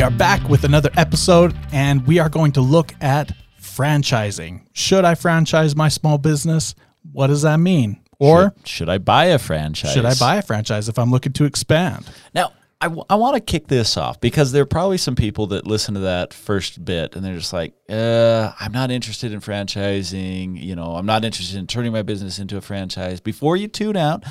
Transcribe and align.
We 0.00 0.04
are 0.04 0.10
back 0.10 0.48
with 0.48 0.64
another 0.64 0.88
episode, 0.96 1.54
and 1.72 2.06
we 2.06 2.18
are 2.18 2.30
going 2.30 2.52
to 2.52 2.62
look 2.62 2.94
at 3.02 3.36
franchising. 3.60 4.62
Should 4.72 5.04
I 5.04 5.14
franchise 5.14 5.76
my 5.76 5.90
small 5.90 6.16
business? 6.16 6.74
What 7.12 7.26
does 7.26 7.42
that 7.42 7.58
mean? 7.58 8.00
Or 8.18 8.54
should, 8.56 8.66
should 8.66 8.88
I 8.88 8.96
buy 8.96 9.26
a 9.26 9.38
franchise? 9.38 9.92
should 9.92 10.06
I 10.06 10.14
buy 10.14 10.36
a 10.36 10.42
franchise 10.42 10.88
if 10.88 10.98
I'm 10.98 11.10
looking 11.10 11.34
to 11.34 11.44
expand? 11.44 12.06
Now, 12.34 12.54
I, 12.80 12.86
w- 12.86 13.04
I 13.10 13.16
want 13.16 13.34
to 13.34 13.40
kick 13.42 13.66
this 13.68 13.98
off 13.98 14.18
because 14.22 14.52
there 14.52 14.62
are 14.62 14.66
probably 14.66 14.96
some 14.96 15.16
people 15.16 15.48
that 15.48 15.66
listen 15.66 15.92
to 15.92 16.00
that 16.00 16.32
first 16.32 16.82
bit 16.82 17.14
and 17.14 17.22
they're 17.22 17.36
just 17.36 17.52
like, 17.52 17.74
uh, 17.90 18.52
I'm 18.58 18.72
not 18.72 18.90
interested 18.90 19.34
in 19.34 19.40
franchising. 19.40 20.58
You 20.62 20.76
know, 20.76 20.96
I'm 20.96 21.04
not 21.04 21.26
interested 21.26 21.58
in 21.58 21.66
turning 21.66 21.92
my 21.92 22.00
business 22.00 22.38
into 22.38 22.56
a 22.56 22.62
franchise. 22.62 23.20
Before 23.20 23.54
you 23.54 23.68
tune 23.68 23.98
out, 23.98 24.24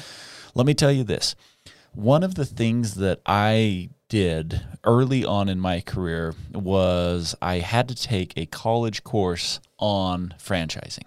let 0.56 0.66
me 0.66 0.74
tell 0.74 0.92
you 0.92 1.04
this. 1.04 1.36
One 1.92 2.24
of 2.24 2.34
the 2.34 2.46
things 2.46 2.96
that 2.96 3.22
I 3.28 3.92
did 4.10 4.62
early 4.84 5.24
on 5.24 5.48
in 5.50 5.60
my 5.60 5.80
career 5.82 6.34
was 6.54 7.36
I 7.42 7.60
had 7.60 7.88
to 7.90 7.96
take 7.96 8.34
a 8.36 8.46
college 8.48 9.04
course 9.04 9.60
on 9.78 10.34
franchising. 10.38 11.04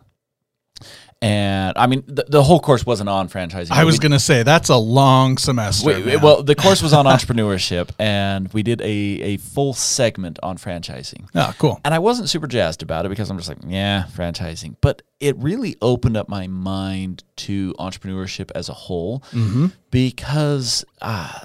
And 1.21 1.79
I 1.79 1.87
mean, 1.87 2.03
the, 2.09 2.25
the 2.29 2.43
whole 2.43 2.59
course 2.59 2.85
wasn't 2.85 3.09
on 3.09 3.29
franchising. 3.29 3.71
I 3.71 3.85
was 3.85 4.01
going 4.01 4.11
to 4.11 4.19
say 4.19 4.43
that's 4.43 4.71
a 4.71 4.77
long 4.77 5.39
semester. 5.39 5.87
we- 6.03 6.17
well, 6.17 6.43
the 6.43 6.57
course 6.57 6.83
was 6.83 6.93
on 6.93 7.05
entrepreneurship, 7.07 7.91
and 8.01 8.53
we 8.53 8.65
did 8.65 8.81
a, 8.81 8.85
a 8.85 9.37
full 9.37 9.73
segment 9.73 10.41
on 10.43 10.59
franchising. 10.59 11.29
oh, 11.37 11.55
cool. 11.61 11.81
And 11.85 11.95
I 11.95 12.01
wasn't 12.01 12.29
super 12.29 12.49
jazzed 12.49 12.83
about 12.83 13.07
it 13.07 13.09
because 13.11 13.31
I'm 13.31 13.37
just 13.37 13.49
like, 13.49 13.59
yeah, 13.65 14.07
franchising. 14.13 14.75
But 14.81 15.03
it 15.21 15.37
really 15.39 15.77
opened 15.81 16.17
up 16.17 16.29
my 16.29 16.49
mind 16.49 17.23
to 17.37 17.73
entrepreneurship 17.79 18.51
as 18.57 18.69
a 18.69 18.75
whole 18.75 19.21
Mm-hmm. 19.33 19.67
because 19.93 20.85
uh, 21.01 21.39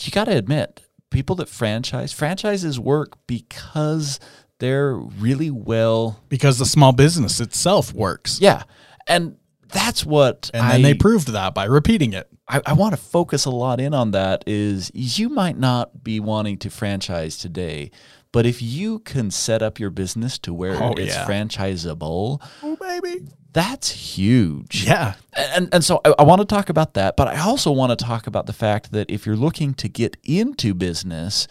you 0.00 0.12
got 0.12 0.24
to 0.24 0.36
admit, 0.36 0.82
people 1.14 1.36
that 1.36 1.48
franchise, 1.48 2.12
franchises 2.12 2.78
work 2.78 3.16
because 3.26 4.20
they're 4.58 4.94
really 4.94 5.50
well, 5.50 6.20
Because 6.28 6.58
the 6.58 6.66
small 6.66 6.92
business 6.92 7.40
itself 7.40 7.92
works. 7.94 8.38
yeah. 8.40 8.64
And 9.06 9.36
that's 9.68 10.04
what 10.04 10.50
And 10.54 10.70
then 10.70 10.82
they 10.82 10.94
proved 10.94 11.28
that 11.28 11.54
by 11.54 11.64
repeating 11.64 12.12
it. 12.12 12.28
I, 12.48 12.60
I 12.66 12.72
want 12.74 12.94
to 12.94 13.00
focus 13.00 13.44
a 13.46 13.50
lot 13.50 13.80
in 13.80 13.94
on 13.94 14.10
that 14.12 14.44
is 14.46 14.90
you 14.94 15.28
might 15.30 15.58
not 15.58 16.04
be 16.04 16.20
wanting 16.20 16.58
to 16.58 16.70
franchise 16.70 17.36
today, 17.38 17.90
but 18.34 18.44
if 18.44 18.60
you 18.60 18.98
can 19.12 19.30
set 19.30 19.62
up 19.62 19.78
your 19.80 19.90
business 19.90 20.38
to 20.40 20.52
where 20.52 20.76
Oh, 20.82 20.92
it's 20.98 21.14
yeah. 21.14 21.24
franchisable, 21.26 22.42
Oh, 22.62 22.76
baby. 22.76 23.26
that's 23.52 23.90
huge. 23.90 24.84
Yeah. 24.84 25.14
And 25.54 25.68
and 25.72 25.82
so 25.84 26.00
I, 26.04 26.14
I 26.18 26.22
want 26.24 26.40
to 26.40 26.44
talk 26.56 26.68
about 26.68 26.94
that, 26.94 27.16
but 27.16 27.28
I 27.28 27.38
also 27.40 27.70
want 27.72 27.96
to 27.98 28.04
talk 28.04 28.26
about 28.26 28.46
the 28.46 28.52
fact 28.52 28.90
that 28.92 29.10
if 29.10 29.24
you're 29.26 29.36
looking 29.46 29.74
to 29.74 29.88
get 29.88 30.16
into 30.24 30.74
business, 30.74 31.46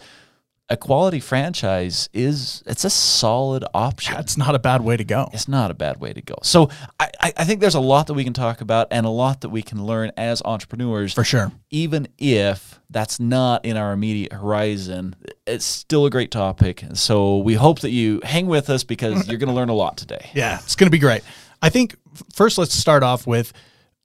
a 0.70 0.76
quality 0.78 1.20
franchise 1.20 2.08
is 2.14 2.62
it's 2.66 2.84
a 2.84 2.90
solid 2.90 3.64
option. 3.74 4.14
That's 4.14 4.38
not 4.38 4.54
a 4.54 4.58
bad 4.58 4.80
way 4.80 4.96
to 4.96 5.04
go. 5.04 5.28
It's 5.32 5.46
not 5.46 5.70
a 5.70 5.74
bad 5.74 6.00
way 6.00 6.14
to 6.14 6.22
go. 6.22 6.36
So 6.42 6.70
I, 6.98 7.10
I 7.20 7.32
I 7.36 7.44
think 7.44 7.60
there's 7.60 7.74
a 7.74 7.80
lot 7.80 8.06
that 8.06 8.14
we 8.14 8.24
can 8.24 8.32
talk 8.32 8.62
about 8.62 8.88
and 8.90 9.04
a 9.04 9.10
lot 9.10 9.42
that 9.42 9.50
we 9.50 9.60
can 9.60 9.84
learn 9.84 10.10
as 10.16 10.40
entrepreneurs 10.42 11.12
For 11.12 11.22
sure. 11.22 11.52
even 11.70 12.08
if 12.16 12.80
that's 12.88 13.20
not 13.20 13.64
in 13.66 13.76
our 13.76 13.92
immediate 13.92 14.32
horizon, 14.32 15.16
it's 15.46 15.66
still 15.66 16.06
a 16.06 16.10
great 16.10 16.30
topic. 16.30 16.82
So 16.94 17.38
we 17.38 17.54
hope 17.54 17.80
that 17.80 17.90
you 17.90 18.20
hang 18.24 18.46
with 18.46 18.70
us 18.70 18.84
because 18.84 19.28
you're 19.28 19.38
going 19.38 19.48
to 19.50 19.54
learn 19.54 19.68
a 19.68 19.74
lot 19.74 19.98
today. 19.98 20.30
Yeah, 20.34 20.58
it's 20.62 20.76
going 20.76 20.86
to 20.86 20.90
be 20.92 20.98
great. 20.98 21.22
I 21.60 21.68
think 21.68 21.96
first 22.32 22.56
let's 22.56 22.74
start 22.74 23.02
off 23.02 23.26
with 23.26 23.52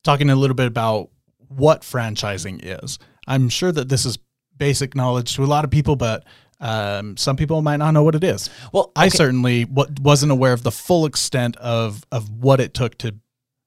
talking 0.03 0.29
a 0.29 0.35
little 0.35 0.55
bit 0.55 0.67
about 0.67 1.09
what 1.47 1.81
franchising 1.83 2.59
is. 2.63 2.99
I'm 3.27 3.47
sure 3.47 3.71
that 3.71 3.87
this 3.87 4.05
is 4.05 4.17
basic 4.57 4.93
knowledge 4.93 5.35
to 5.35 5.43
a 5.43 5.45
lot 5.45 5.63
of 5.63 5.71
people, 5.71 5.95
but 5.95 6.25
um, 6.59 7.15
some 7.17 7.35
people 7.35 7.61
might 7.61 7.77
not 7.77 7.91
know 7.91 8.03
what 8.03 8.15
it 8.15 8.23
is. 8.23 8.49
Well, 8.73 8.91
I 8.95 9.09
certainly 9.09 9.65
w- 9.65 9.93
wasn't 10.01 10.31
aware 10.31 10.53
of 10.53 10.63
the 10.63 10.71
full 10.71 11.05
extent 11.05 11.55
of 11.57 12.05
of 12.11 12.29
what 12.29 12.59
it 12.59 12.73
took 12.73 12.97
to 12.99 13.15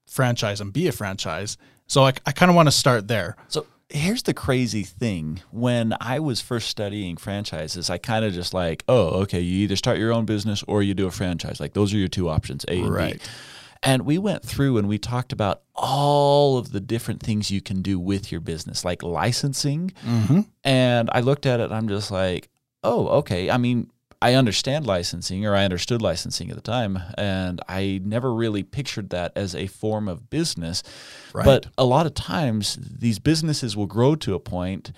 franchise 0.07 0.61
and 0.61 0.73
be 0.73 0.89
a 0.89 0.93
franchise. 0.93 1.57
So 1.87 2.05
I, 2.05 2.13
I 2.27 2.33
kind 2.33 2.51
of 2.51 2.57
want 2.57 2.69
to 2.69 2.73
start 2.73 3.09
there. 3.09 3.37
So 3.49 3.67
here's 3.89 4.23
the 4.23 4.35
crazy 4.35 4.83
thing. 4.83 5.41
When 5.51 5.95
I 6.01 6.19
was 6.21 6.41
first 6.41 6.69
studying 6.69 7.17
franchises, 7.17 7.91
I 7.91 7.99
kind 7.99 8.25
of 8.25 8.33
just 8.33 8.55
like, 8.55 8.85
oh, 8.89 9.23
okay, 9.23 9.41
you 9.41 9.65
either 9.65 9.77
start 9.77 9.99
your 9.99 10.13
own 10.13 10.25
business 10.25 10.63
or 10.69 10.83
you 10.83 10.95
do 10.95 11.07
a 11.07 11.11
franchise. 11.11 11.61
Like 11.61 11.75
those 11.75 11.93
are 11.95 11.99
your 11.99 12.09
two 12.09 12.29
options, 12.29 12.65
A 12.69 12.81
and 12.81 12.93
Right. 12.93 13.15
B. 13.15 13.21
And 13.85 14.03
we 14.03 14.17
went 14.17 14.45
through 14.45 14.79
and 14.79 14.89
we 14.89 14.97
talked 14.97 15.33
about 15.33 15.63
all 15.75 16.57
of 16.57 16.71
the 16.71 16.81
different 16.81 17.21
things 17.21 17.51
you 17.51 17.61
can 17.61 17.83
do 17.83 17.99
with 17.99 18.31
your 18.31 18.41
business, 18.41 18.85
like 18.85 19.03
licensing. 19.03 19.93
Mm-hmm. 20.07 20.43
And 20.63 21.11
I 21.13 21.21
looked 21.21 21.47
at 21.47 21.59
it 21.59 21.65
and 21.65 21.75
I'm 21.75 21.89
just 21.89 22.11
like, 22.13 22.49
oh, 22.83 23.09
okay. 23.09 23.51
I 23.51 23.59
mean, 23.59 23.91
I 24.23 24.35
understand 24.35 24.87
licensing 24.87 25.45
or 25.45 25.57
I 25.57 25.65
understood 25.65 26.01
licensing 26.01 26.49
at 26.51 26.55
the 26.55 26.63
time. 26.63 26.99
And 27.19 27.61
I 27.69 28.01
never 28.05 28.33
really 28.33 28.63
pictured 28.63 29.11
that 29.11 29.33
as 29.35 29.55
a 29.55 29.67
form 29.67 30.09
of 30.09 30.31
business. 30.31 30.85
Right. 31.35 31.45
But 31.45 31.67
a 31.77 31.85
lot 31.85 32.07
of 32.07 32.15
times 32.15 32.79
these 32.81 33.19
businesses 33.19 33.77
will 33.77 33.87
grow 33.87 34.15
to 34.17 34.35
a 34.35 34.41
point 34.41 34.93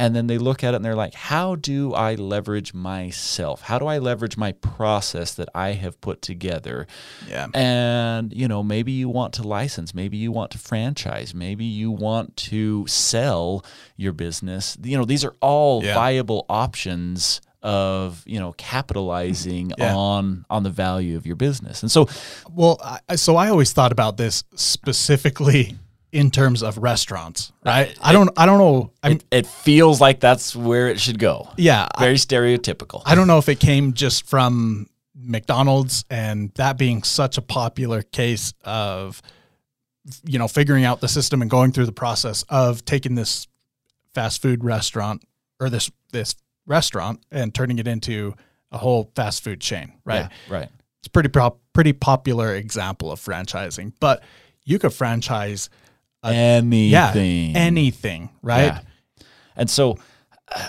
and 0.00 0.16
then 0.16 0.26
they 0.26 0.38
look 0.38 0.64
at 0.64 0.72
it 0.72 0.76
and 0.76 0.84
they're 0.84 0.96
like, 0.96 1.14
how 1.14 1.54
do 1.56 1.92
I 1.92 2.14
leverage 2.14 2.72
myself? 2.72 3.60
How 3.60 3.78
do 3.78 3.86
I 3.86 3.98
leverage 3.98 4.36
my 4.36 4.52
process 4.52 5.34
that 5.34 5.48
I 5.54 5.72
have 5.72 6.00
put 6.00 6.22
together? 6.22 6.86
Yeah. 7.28 7.48
And, 7.54 8.32
you 8.32 8.48
know, 8.48 8.62
maybe 8.62 8.92
you 8.92 9.08
want 9.10 9.34
to 9.34 9.42
license, 9.42 9.94
maybe 9.94 10.16
you 10.16 10.32
want 10.32 10.50
to 10.52 10.58
franchise, 10.58 11.34
maybe 11.34 11.64
you 11.66 11.90
want 11.90 12.36
to 12.50 12.86
sell 12.86 13.64
your 13.96 14.12
business. 14.12 14.76
You 14.82 14.96
know, 14.96 15.04
these 15.04 15.24
are 15.24 15.36
all 15.40 15.84
Yeah. 15.84 15.94
viable 15.94 16.46
options 16.48 17.40
of, 17.62 18.22
you 18.26 18.40
know, 18.40 18.52
capitalizing 18.56 19.70
Yeah. 19.76 19.94
on 19.94 20.46
on 20.48 20.62
the 20.62 20.70
value 20.70 21.16
of 21.18 21.26
your 21.26 21.36
business. 21.36 21.82
And 21.82 21.92
so 21.92 22.08
Well, 22.50 22.80
I, 23.08 23.16
so 23.16 23.36
I 23.36 23.50
always 23.50 23.72
thought 23.74 23.92
about 23.92 24.16
this 24.16 24.44
specifically 24.54 25.76
in 26.12 26.30
terms 26.30 26.62
of 26.62 26.78
restaurants, 26.78 27.52
right? 27.64 27.96
Uh, 27.98 28.00
I 28.02 28.12
don't, 28.12 28.30
I 28.36 28.46
don't 28.46 28.58
know. 28.58 28.92
It, 29.04 29.24
it 29.30 29.46
feels 29.46 30.00
like 30.00 30.20
that's 30.20 30.56
where 30.56 30.88
it 30.88 30.98
should 31.00 31.18
go. 31.18 31.48
yeah, 31.56 31.88
I, 31.94 32.04
Very 32.04 32.16
stereotypical. 32.16 33.02
I 33.06 33.14
don't 33.14 33.26
know 33.26 33.38
if 33.38 33.48
it 33.48 33.60
came 33.60 33.92
just 33.92 34.26
from 34.26 34.88
McDonald's 35.14 36.04
and 36.10 36.50
that 36.54 36.78
being 36.78 37.02
such 37.02 37.38
a 37.38 37.42
popular 37.42 38.02
case 38.02 38.54
of, 38.64 39.22
you 40.24 40.38
know, 40.38 40.48
figuring 40.48 40.84
out 40.84 41.00
the 41.00 41.08
system 41.08 41.42
and 41.42 41.50
going 41.50 41.72
through 41.72 41.86
the 41.86 41.92
process 41.92 42.44
of 42.48 42.84
taking 42.84 43.14
this 43.14 43.46
fast 44.14 44.42
food 44.42 44.64
restaurant 44.64 45.22
or 45.60 45.70
this 45.70 45.90
this 46.12 46.34
restaurant 46.66 47.20
and 47.30 47.54
turning 47.54 47.78
it 47.78 47.86
into 47.86 48.34
a 48.72 48.78
whole 48.78 49.10
fast 49.14 49.44
food 49.44 49.60
chain, 49.60 49.92
right? 50.04 50.28
Yeah, 50.48 50.54
right. 50.54 50.68
It's 51.00 51.08
pretty 51.08 51.28
prop, 51.28 51.58
pretty 51.72 51.92
popular 51.92 52.54
example 52.54 53.10
of 53.12 53.20
franchising, 53.20 53.92
but 54.00 54.22
you 54.64 54.78
could 54.78 54.92
franchise 54.92 55.70
Anything. 56.22 56.90
yeah 56.90 57.60
anything, 57.60 58.30
right? 58.42 58.64
Yeah. 58.64 58.80
And 59.56 59.70
so, 59.70 59.96
uh, 60.54 60.68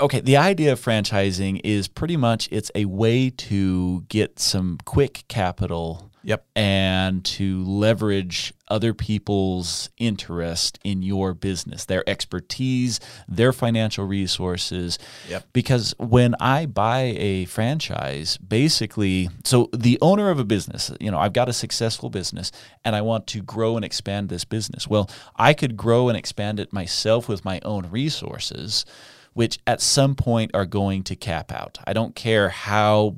okay, 0.00 0.20
the 0.20 0.36
idea 0.36 0.72
of 0.72 0.80
franchising 0.80 1.60
is 1.64 1.88
pretty 1.88 2.16
much 2.16 2.48
it's 2.50 2.70
a 2.74 2.84
way 2.86 3.30
to 3.30 4.02
get 4.08 4.38
some 4.38 4.78
quick 4.84 5.24
capital 5.28 6.07
Yep. 6.22 6.44
and 6.56 7.24
to 7.24 7.64
leverage 7.64 8.52
other 8.68 8.92
people's 8.92 9.88
interest 9.96 10.78
in 10.84 11.02
your 11.02 11.34
business, 11.34 11.84
their 11.84 12.08
expertise, 12.08 13.00
their 13.26 13.52
financial 13.52 14.06
resources. 14.06 14.98
Yep. 15.28 15.46
Because 15.52 15.94
when 15.98 16.34
I 16.40 16.66
buy 16.66 17.14
a 17.16 17.46
franchise, 17.46 18.36
basically, 18.38 19.30
so 19.44 19.70
the 19.72 19.98
owner 20.02 20.30
of 20.30 20.38
a 20.38 20.44
business, 20.44 20.90
you 21.00 21.10
know, 21.10 21.18
I've 21.18 21.32
got 21.32 21.48
a 21.48 21.52
successful 21.52 22.10
business 22.10 22.52
and 22.84 22.94
I 22.94 23.00
want 23.00 23.26
to 23.28 23.42
grow 23.42 23.76
and 23.76 23.84
expand 23.84 24.28
this 24.28 24.44
business. 24.44 24.86
Well, 24.86 25.10
I 25.36 25.54
could 25.54 25.76
grow 25.76 26.08
and 26.08 26.16
expand 26.16 26.60
it 26.60 26.72
myself 26.72 27.28
with 27.28 27.44
my 27.44 27.60
own 27.64 27.90
resources, 27.90 28.84
which 29.32 29.58
at 29.66 29.80
some 29.80 30.14
point 30.14 30.50
are 30.54 30.66
going 30.66 31.04
to 31.04 31.16
cap 31.16 31.52
out. 31.52 31.78
I 31.86 31.92
don't 31.92 32.14
care 32.14 32.48
how, 32.48 33.16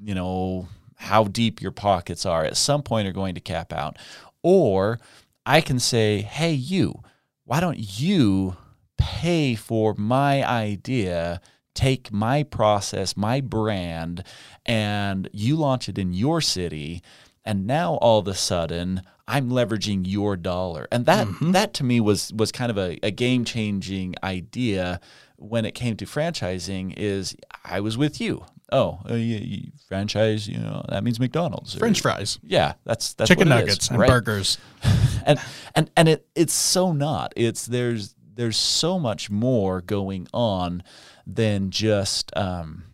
you 0.00 0.14
know, 0.14 0.68
how 0.98 1.24
deep 1.24 1.62
your 1.62 1.70
pockets 1.70 2.26
are 2.26 2.44
at 2.44 2.56
some 2.56 2.82
point 2.82 3.08
are 3.08 3.12
going 3.12 3.34
to 3.34 3.40
cap 3.40 3.72
out. 3.72 3.96
Or 4.42 4.98
I 5.46 5.60
can 5.60 5.78
say, 5.78 6.20
hey, 6.20 6.52
you, 6.52 7.02
why 7.44 7.60
don't 7.60 7.78
you 7.78 8.56
pay 8.98 9.54
for 9.54 9.94
my 9.94 10.46
idea, 10.46 11.40
take 11.74 12.12
my 12.12 12.42
process, 12.42 13.16
my 13.16 13.40
brand, 13.40 14.24
and 14.66 15.28
you 15.32 15.56
launch 15.56 15.88
it 15.88 15.98
in 15.98 16.12
your 16.12 16.40
city. 16.40 17.02
And 17.44 17.66
now 17.66 17.94
all 17.94 18.18
of 18.18 18.28
a 18.28 18.34
sudden, 18.34 19.02
I'm 19.26 19.50
leveraging 19.50 20.02
your 20.04 20.36
dollar. 20.36 20.88
And 20.90 21.06
that 21.06 21.26
mm-hmm. 21.26 21.52
that 21.52 21.74
to 21.74 21.84
me 21.84 22.00
was 22.00 22.32
was 22.34 22.50
kind 22.50 22.70
of 22.70 22.76
a, 22.76 22.98
a 23.02 23.10
game 23.10 23.44
changing 23.44 24.16
idea 24.22 25.00
when 25.36 25.64
it 25.64 25.74
came 25.74 25.96
to 25.96 26.04
franchising 26.04 26.92
is 26.96 27.36
I 27.64 27.80
was 27.80 27.96
with 27.96 28.20
you. 28.20 28.44
Oh, 28.70 29.00
uh, 29.08 29.14
you, 29.14 29.38
you 29.38 29.72
franchise, 29.88 30.46
you 30.46 30.58
know, 30.58 30.84
that 30.88 31.02
means 31.02 31.18
McDonald's. 31.18 31.74
or- 31.74 31.78
French 31.78 32.00
fries, 32.00 32.38
yeah, 32.42 32.74
that's 32.84 33.14
that's 33.14 33.28
chicken 33.28 33.48
what 33.48 33.58
it 33.58 33.60
is, 33.60 33.66
nuggets, 33.68 33.88
and 33.90 33.98
right? 33.98 34.08
burgers. 34.08 34.58
and 35.26 35.38
and 35.74 35.90
and 35.96 36.08
it 36.08 36.26
it's 36.34 36.52
so 36.52 36.92
not. 36.92 37.32
It's 37.36 37.66
there's 37.66 38.14
there's 38.34 38.56
so 38.56 38.98
much 38.98 39.30
more 39.30 39.80
going 39.80 40.28
on 40.32 40.82
than 41.26 41.70
just 41.70 42.30
um, 42.36 42.84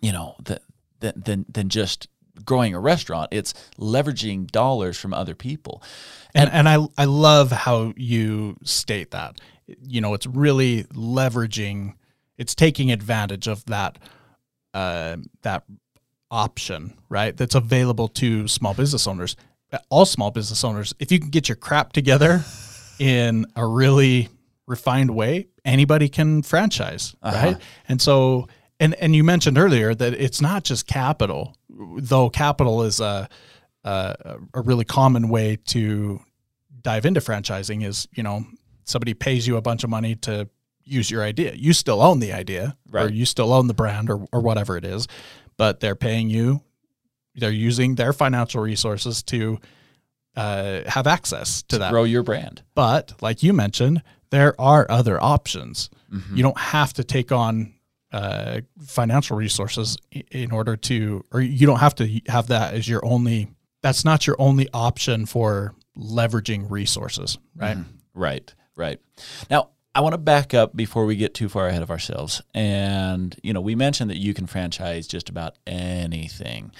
you 0.00 0.12
know 0.12 0.34
the, 0.42 0.60
than 1.00 1.12
than 1.16 1.46
than 1.48 1.68
just 1.68 2.08
growing 2.44 2.74
a 2.74 2.80
restaurant. 2.80 3.28
It's 3.30 3.54
leveraging 3.78 4.50
dollars 4.50 4.98
from 4.98 5.14
other 5.14 5.34
people. 5.34 5.82
And 6.34 6.50
and 6.50 6.68
I 6.68 6.78
I 6.96 7.04
love 7.04 7.50
how 7.50 7.92
you 7.96 8.56
state 8.62 9.10
that. 9.10 9.40
You 9.66 10.00
know, 10.00 10.14
it's 10.14 10.26
really 10.26 10.84
leveraging. 10.84 11.94
It's 12.38 12.54
taking 12.54 12.90
advantage 12.90 13.46
of 13.46 13.64
that 13.66 13.98
uh, 14.74 15.16
that 15.42 15.64
option, 16.30 16.94
right? 17.08 17.36
That's 17.36 17.54
available 17.54 18.08
to 18.08 18.48
small 18.48 18.74
business 18.74 19.06
owners. 19.06 19.36
All 19.88 20.04
small 20.04 20.30
business 20.30 20.64
owners, 20.64 20.94
if 20.98 21.10
you 21.10 21.18
can 21.18 21.30
get 21.30 21.48
your 21.48 21.56
crap 21.56 21.92
together 21.92 22.44
in 22.98 23.46
a 23.56 23.66
really 23.66 24.28
refined 24.66 25.10
way, 25.14 25.48
anybody 25.64 26.08
can 26.08 26.42
franchise, 26.42 27.14
Uh-huh. 27.22 27.46
right? 27.46 27.56
And 27.88 28.00
so, 28.00 28.48
and 28.80 28.94
and 28.96 29.14
you 29.14 29.24
mentioned 29.24 29.56
earlier 29.58 29.94
that 29.94 30.12
it's 30.14 30.40
not 30.40 30.64
just 30.64 30.86
capital, 30.86 31.56
though 31.70 32.28
capital 32.30 32.82
is 32.82 33.00
a 33.00 33.28
a, 33.84 34.38
a 34.54 34.60
really 34.60 34.84
common 34.84 35.28
way 35.28 35.56
to 35.66 36.20
dive 36.82 37.06
into 37.06 37.20
franchising. 37.20 37.84
Is 37.84 38.06
you 38.14 38.22
know 38.22 38.44
somebody 38.84 39.14
pays 39.14 39.46
you 39.46 39.56
a 39.56 39.62
bunch 39.62 39.84
of 39.84 39.90
money 39.90 40.16
to 40.16 40.48
use 40.84 41.10
your 41.10 41.22
idea. 41.22 41.54
You 41.54 41.72
still 41.72 42.00
own 42.02 42.20
the 42.20 42.32
idea, 42.32 42.76
or 42.92 43.08
you 43.10 43.24
still 43.24 43.52
own 43.52 43.66
the 43.66 43.74
brand, 43.74 44.10
or 44.10 44.26
or 44.32 44.40
whatever 44.40 44.76
it 44.76 44.84
is, 44.84 45.08
but 45.56 45.80
they're 45.80 45.94
paying 45.96 46.30
you. 46.30 46.62
They're 47.34 47.50
using 47.50 47.94
their 47.94 48.12
financial 48.12 48.60
resources 48.60 49.22
to 49.24 49.58
uh, 50.36 50.80
have 50.86 51.06
access 51.06 51.62
to 51.64 51.78
that 51.78 51.90
Grow 51.90 52.04
your 52.04 52.22
brand. 52.22 52.62
but 52.74 53.14
like 53.20 53.42
you 53.42 53.52
mentioned, 53.52 54.02
there 54.30 54.58
are 54.60 54.86
other 54.90 55.22
options. 55.22 55.90
Mm-hmm. 56.12 56.36
You 56.36 56.42
don't 56.42 56.58
have 56.58 56.92
to 56.94 57.04
take 57.04 57.32
on 57.32 57.74
uh, 58.12 58.60
financial 58.86 59.36
resources 59.36 59.96
in 60.30 60.52
order 60.52 60.76
to, 60.76 61.24
or 61.32 61.40
you 61.40 61.66
don't 61.66 61.78
have 61.80 61.94
to 61.96 62.20
have 62.28 62.48
that 62.48 62.74
as 62.74 62.88
your 62.88 63.04
only. 63.04 63.48
That's 63.82 64.04
not 64.04 64.26
your 64.26 64.36
only 64.38 64.68
option 64.72 65.26
for 65.26 65.74
leveraging 65.98 66.70
resources, 66.70 67.38
right? 67.56 67.78
Right, 68.14 68.54
right. 68.76 69.00
Now, 69.50 69.70
I 69.94 70.00
want 70.00 70.14
to 70.14 70.18
back 70.18 70.54
up 70.54 70.74
before 70.74 71.04
we 71.04 71.16
get 71.16 71.34
too 71.34 71.48
far 71.48 71.68
ahead 71.68 71.82
of 71.82 71.90
ourselves. 71.90 72.40
And, 72.54 73.38
you 73.42 73.52
know, 73.52 73.60
we 73.60 73.74
mentioned 73.74 74.10
that 74.10 74.16
you 74.16 74.32
can 74.32 74.46
franchise 74.46 75.06
just 75.06 75.28
about 75.28 75.56
anything. 75.66 76.72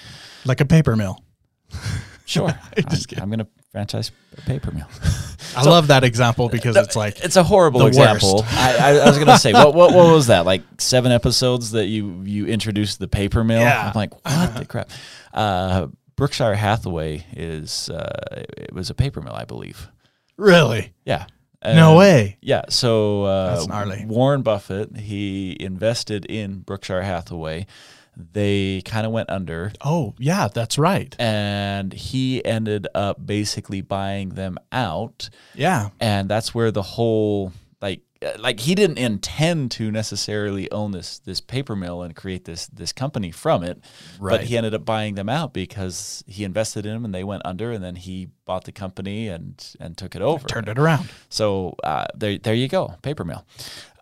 Like 0.45 0.61
a 0.61 0.65
paper 0.65 0.97
mill. 0.97 1.23
Sure. 2.25 2.55
Just 2.89 3.13
I'm, 3.17 3.25
I'm 3.25 3.29
going 3.31 3.41
to 3.41 3.47
franchise 3.73 4.13
a 4.39 4.41
paper 4.43 4.71
mill. 4.71 4.87
I 5.57 5.65
love 5.65 5.89
that 5.89 6.05
example 6.05 6.49
because 6.49 6.77
it's 6.77 6.97
like 6.97 7.19
It's 7.21 7.37
a 7.37 7.43
horrible 7.43 7.87
example. 7.87 8.45
I, 8.49 8.77
I, 8.79 8.91
I 8.99 9.07
was 9.07 9.17
going 9.17 9.27
to 9.27 9.39
say, 9.39 9.53
what, 9.53 9.75
what 9.75 9.93
what 9.93 10.13
was 10.13 10.29
that? 10.29 10.47
Like 10.47 10.63
seven 10.79 11.13
episodes 11.13 11.73
that 11.73 11.87
you 11.87 12.23
you 12.25 12.47
introduced 12.47 13.01
the 13.01 13.09
paper 13.09 13.45
mill? 13.45 13.61
Yeah. 13.61 13.89
I'm 13.89 13.93
like, 13.95 14.13
what 14.25 14.57
the 14.57 14.65
crap? 14.65 14.91
Uh, 15.35 15.89
Berkshire 16.17 16.55
Hathaway 16.55 17.27
is 17.33 17.91
uh, 17.91 18.45
it 18.57 18.73
was 18.73 18.89
a 18.89 18.95
paper 18.95 19.21
mill, 19.21 19.35
I 19.35 19.45
believe. 19.45 19.89
really 20.37 20.93
Yeah. 21.05 21.27
No 21.65 21.97
way. 21.97 22.37
Yeah, 22.41 22.63
so 22.69 23.25
uh, 23.25 23.55
That's 23.55 23.69
gnarly. 23.69 24.05
Warren 24.07 24.43
Buffett 24.43 24.97
he 24.97 25.57
invested 25.61 26.25
in 26.27 26.61
Berkshire 26.61 27.03
Hathaway. 27.03 27.67
They 28.15 28.83
kind 28.85 29.07
of 29.07 29.13
went 29.13 29.31
under, 29.31 29.73
Oh 29.81 30.15
yeah, 30.19 30.49
that's 30.49 30.77
right. 30.77 31.17
and 31.19 31.93
he 31.95 32.45
ended 32.45 32.87
up 32.95 33.25
basically 33.25 33.81
buying 33.81 34.31
them 34.31 34.59
out, 34.71 35.31
Yeah, 35.55 35.89
and 35.99 36.29
that's 36.29 36.55
where 36.55 36.71
the 36.71 36.83
whole 36.83 37.53
like 37.81 38.03
like 38.39 38.61
he 38.61 38.75
didn't 38.75 38.99
intend 38.99 39.71
to 39.73 39.91
necessarily 39.91 40.71
own 40.71 40.93
this 40.93 41.19
this 41.21 41.41
paper 41.41 41.75
mill 41.77 42.03
and 42.03 42.15
create 42.15 42.45
this 42.45 42.67
this 42.69 42.93
company 42.93 43.31
from 43.31 43.63
it, 43.63 43.81
Right. 44.19 44.39
but 44.39 44.47
he 44.47 44.57
ended 44.57 44.75
up 44.75 44.85
buying 44.85 45.15
them 45.15 45.29
out 45.29 45.53
because 45.53 46.23
he 46.27 46.45
invested 46.45 46.87
in 46.87 46.93
them 46.93 47.05
and 47.05 47.15
they 47.15 47.25
went 47.25 47.43
under, 47.45 47.71
and 47.73 47.83
then 47.83 47.97
he 47.97 48.29
bought 48.45 48.65
the 48.65 48.73
company 48.73 49.29
and 49.29 49.65
and 49.81 49.97
took 49.97 50.15
it 50.15 50.23
over. 50.23 50.47
turned 50.49 50.69
it 50.69 50.79
around. 50.79 51.09
So 51.29 51.75
uh, 51.85 52.07
there, 52.15 52.39
there 52.39 52.55
you 52.55 52.69
go, 52.69 52.95
paper 53.03 53.25
mill. 53.25 53.45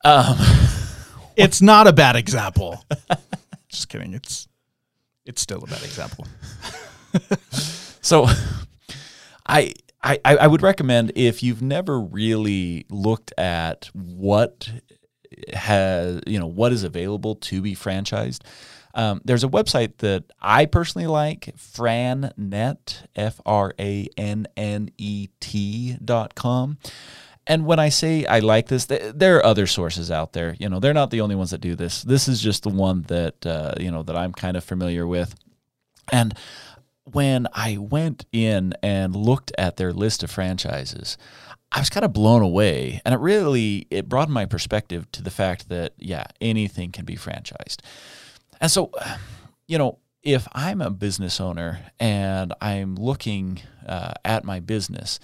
Um, 0.04 0.36
It's 1.36 1.62
not 1.62 1.86
a 1.86 1.92
bad 1.92 2.16
example. 2.16 2.84
Just 3.68 3.88
kidding. 3.88 4.12
It's 4.12 4.46
it's 5.24 5.40
still 5.40 5.62
a 5.62 5.66
bad 5.66 5.82
example. 5.82 6.26
so 8.02 8.26
I, 9.46 9.72
I, 10.02 10.18
I 10.24 10.46
would 10.46 10.62
recommend 10.62 11.12
if 11.14 11.42
you've 11.42 11.62
never 11.62 12.00
really 12.00 12.86
looked 12.88 13.32
at 13.38 13.90
what 13.92 14.70
has, 15.52 16.20
you 16.26 16.38
know, 16.38 16.46
what 16.46 16.72
is 16.72 16.84
available 16.84 17.34
to 17.36 17.60
be 17.60 17.74
franchised. 17.74 18.40
Um, 18.94 19.20
there's 19.24 19.44
a 19.44 19.48
website 19.48 19.98
that 19.98 20.24
I 20.40 20.66
personally 20.66 21.06
like, 21.06 21.54
frannet, 21.56 23.06
F 23.14 23.40
R 23.46 23.72
A 23.78 24.08
N 24.16 24.48
N 24.56 24.90
E 24.98 25.28
T 25.38 25.96
dot 26.04 26.34
com. 26.34 26.78
And 27.46 27.66
when 27.66 27.78
I 27.78 27.88
say 27.88 28.26
I 28.26 28.40
like 28.40 28.68
this, 28.68 28.86
th- 28.86 29.14
there 29.14 29.36
are 29.36 29.46
other 29.46 29.66
sources 29.66 30.10
out 30.10 30.32
there. 30.32 30.56
You 30.58 30.68
know, 30.68 30.80
they're 30.80 30.94
not 30.94 31.10
the 31.10 31.20
only 31.20 31.34
ones 31.34 31.50
that 31.50 31.60
do 31.60 31.74
this. 31.76 32.02
This 32.02 32.26
is 32.26 32.40
just 32.40 32.62
the 32.62 32.68
one 32.70 33.02
that 33.02 33.44
uh, 33.46 33.74
you 33.78 33.90
know 33.90 34.02
that 34.02 34.16
I'm 34.16 34.32
kind 34.32 34.56
of 34.56 34.64
familiar 34.64 35.06
with. 35.06 35.34
And 36.12 36.34
when 37.12 37.46
I 37.52 37.76
went 37.78 38.26
in 38.32 38.74
and 38.82 39.14
looked 39.14 39.52
at 39.58 39.76
their 39.76 39.92
list 39.92 40.22
of 40.22 40.30
franchises, 40.30 41.16
I 41.72 41.78
was 41.78 41.90
kind 41.90 42.04
of 42.04 42.12
blown 42.12 42.42
away, 42.42 43.00
and 43.04 43.14
it 43.14 43.20
really 43.20 43.86
it 43.90 44.08
broadened 44.08 44.34
my 44.34 44.46
perspective 44.46 45.10
to 45.12 45.22
the 45.22 45.30
fact 45.30 45.68
that 45.68 45.94
yeah, 45.98 46.24
anything 46.40 46.90
can 46.90 47.04
be 47.04 47.16
franchised. 47.16 47.78
And 48.60 48.70
so, 48.70 48.90
you 49.68 49.78
know, 49.78 49.98
if 50.22 50.46
I'm 50.52 50.80
a 50.80 50.90
business 50.90 51.40
owner 51.40 51.80
and 51.98 52.52
I'm 52.60 52.96
looking 52.96 53.60
uh, 53.86 54.12
at 54.24 54.44
my 54.44 54.60
business, 54.60 55.20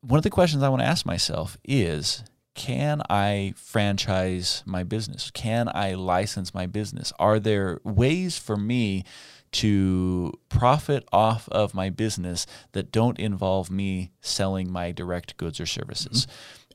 one 0.00 0.18
of 0.18 0.24
the 0.24 0.30
questions 0.30 0.62
I 0.62 0.68
want 0.68 0.80
to 0.80 0.88
ask 0.88 1.06
myself 1.06 1.56
is 1.64 2.24
can 2.54 3.02
I 3.08 3.54
franchise 3.56 4.62
my 4.66 4.82
business? 4.82 5.30
Can 5.30 5.70
I 5.72 5.94
license 5.94 6.52
my 6.52 6.66
business? 6.66 7.12
Are 7.18 7.38
there 7.38 7.80
ways 7.84 8.38
for 8.38 8.56
me 8.56 9.04
to 9.52 10.32
profit 10.48 11.06
off 11.12 11.48
of 11.50 11.74
my 11.74 11.90
business 11.90 12.46
that 12.72 12.92
don't 12.92 13.18
involve 13.18 13.70
me 13.70 14.12
selling 14.20 14.70
my 14.70 14.92
direct 14.92 15.36
goods 15.36 15.60
or 15.60 15.66
services? 15.66 16.26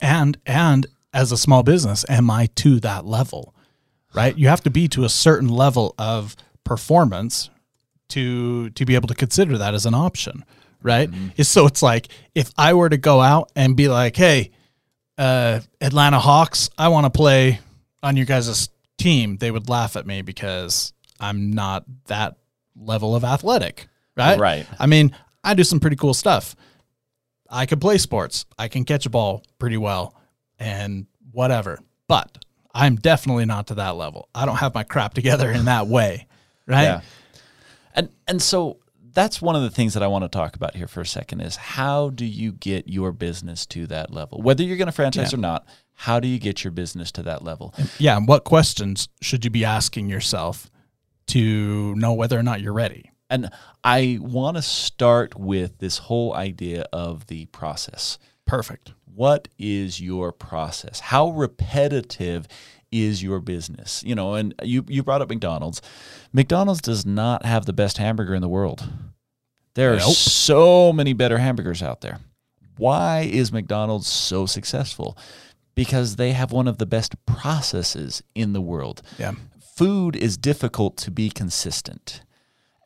and 0.01 0.37
and 0.45 0.87
as 1.13 1.31
a 1.31 1.37
small 1.37 1.63
business 1.63 2.03
am 2.09 2.29
i 2.29 2.47
to 2.55 2.79
that 2.81 3.05
level 3.05 3.53
right? 4.13 4.37
You 4.37 4.47
have 4.49 4.61
to 4.63 4.69
be 4.69 4.87
to 4.89 5.03
a 5.05 5.09
certain 5.09 5.49
level 5.49 5.93
of 5.97 6.35
performance 6.65 7.49
to 8.09 8.69
to 8.71 8.85
be 8.85 8.95
able 8.95 9.07
to 9.07 9.15
consider 9.15 9.57
that 9.57 9.73
as 9.73 9.85
an 9.85 9.93
option 9.93 10.43
right? 10.83 11.09
It's- 11.09 11.47
so 11.47 11.65
it's 11.65 11.81
like 11.81 12.09
if 12.35 12.51
i 12.57 12.73
were 12.73 12.89
to 12.89 12.97
go 12.97 13.21
out 13.21 13.51
and 13.55 13.75
be 13.77 13.87
like 13.87 14.15
hey 14.17 14.51
uh 15.17 15.61
atlanta 15.79 16.19
hawks 16.19 16.69
i 16.77 16.89
want 16.89 17.05
to 17.05 17.09
play 17.09 17.59
on 18.03 18.17
your 18.17 18.25
guys' 18.25 18.67
team 18.97 19.37
they 19.37 19.49
would 19.51 19.69
laugh 19.69 19.95
at 19.95 20.05
me 20.05 20.21
because 20.21 20.91
i'm 21.21 21.51
not 21.51 21.85
that 22.07 22.35
level 22.75 23.15
of 23.15 23.23
athletic 23.23 23.87
right 24.17 24.39
Right. 24.39 24.65
i 24.79 24.85
mean 24.85 25.15
i 25.43 25.53
do 25.53 25.63
some 25.63 25.79
pretty 25.79 25.95
cool 25.95 26.13
stuff 26.13 26.55
I 27.47 27.67
can 27.67 27.79
play 27.79 27.99
sports. 27.99 28.45
I 28.57 28.67
can 28.67 28.85
catch 28.85 29.05
a 29.05 29.09
ball 29.09 29.43
pretty 29.59 29.77
well 29.77 30.15
and 30.57 31.05
whatever. 31.31 31.79
But 32.07 32.43
I'm 32.73 32.95
definitely 32.95 33.45
not 33.45 33.67
to 33.67 33.75
that 33.75 33.95
level. 33.95 34.29
I 34.33 34.47
don't 34.47 34.55
have 34.57 34.73
my 34.73 34.83
crap 34.83 35.13
together 35.13 35.51
in 35.51 35.65
that 35.65 35.87
way. 35.87 36.27
Right? 36.67 36.81
Yeah. 36.85 37.01
And 37.93 38.09
and 38.27 38.41
so 38.41 38.79
that's 39.13 39.43
one 39.43 39.55
of 39.55 39.61
the 39.61 39.69
things 39.69 39.93
that 39.93 40.01
I 40.01 40.07
want 40.07 40.23
to 40.23 40.27
talk 40.27 40.55
about 40.55 40.75
here 40.75 40.87
for 40.87 41.01
a 41.01 41.05
second 41.05 41.41
is 41.41 41.55
how 41.55 42.09
do 42.09 42.25
you 42.25 42.51
get 42.51 42.87
your 42.89 43.11
business 43.11 43.67
to 43.67 43.85
that 43.87 44.11
level? 44.11 44.41
Whether 44.41 44.63
you're 44.63 44.75
going 44.77 44.87
to 44.87 44.91
franchise 44.91 45.31
Yeah. 45.31 45.37
or 45.37 45.41
not, 45.41 45.67
how 45.93 46.19
do 46.19 46.27
you 46.27 46.39
get 46.39 46.63
your 46.63 46.71
business 46.71 47.11
to 47.13 47.23
that 47.23 47.43
level? 47.43 47.75
Yeah. 47.99 48.17
And 48.17 48.27
what 48.27 48.43
questions 48.43 49.07
should 49.21 49.45
you 49.45 49.51
be 49.51 49.63
asking 49.63 50.09
yourself 50.09 50.71
to 51.27 51.95
know 51.95 52.13
whether 52.13 52.37
or 52.37 52.43
not 52.43 52.61
you're 52.61 52.73
ready? 52.73 53.11
And 53.29 53.49
I 53.83 54.19
want 54.21 54.57
to 54.57 54.61
start 54.61 55.35
with 55.35 55.79
this 55.79 55.97
whole 55.97 56.33
idea 56.35 56.85
of 56.93 57.27
the 57.27 57.45
process. 57.47 58.17
Perfect. 58.45 58.93
What 59.13 59.47
is 59.57 59.99
your 59.99 60.31
process? 60.31 60.99
How 60.99 61.29
repetitive 61.29 62.47
is 62.91 63.23
your 63.23 63.39
business? 63.39 64.03
You 64.05 64.13
know, 64.13 64.35
and 64.35 64.53
you 64.61 64.85
you 64.87 65.01
brought 65.03 65.21
up 65.21 65.29
McDonald's. 65.29 65.81
McDonald's 66.33 66.81
does 66.81 67.05
not 67.05 67.45
have 67.45 67.65
the 67.65 67.73
best 67.73 67.97
hamburger 67.97 68.35
in 68.35 68.41
the 68.41 68.49
world. 68.49 68.87
There 69.73 69.93
are 69.93 69.97
Nope. 69.97 70.13
so 70.13 70.93
many 70.93 71.13
better 71.13 71.37
hamburgers 71.39 71.81
out 71.81 72.01
there. 72.01 72.19
Why 72.77 73.21
is 73.21 73.51
McDonald's 73.51 74.07
so 74.07 74.45
successful? 74.45 75.17
Because 75.75 76.15
they 76.17 76.31
have 76.33 76.51
one 76.51 76.67
of 76.67 76.77
the 76.77 76.85
best 76.85 77.15
processes 77.25 78.21
in 78.35 78.53
the 78.53 78.61
world 78.61 79.01
Yeah. 79.17 79.33
Food 79.75 80.15
is 80.15 80.37
difficult 80.37 80.95
to 80.95 81.11
be 81.11 81.29
consistent. 81.29 82.21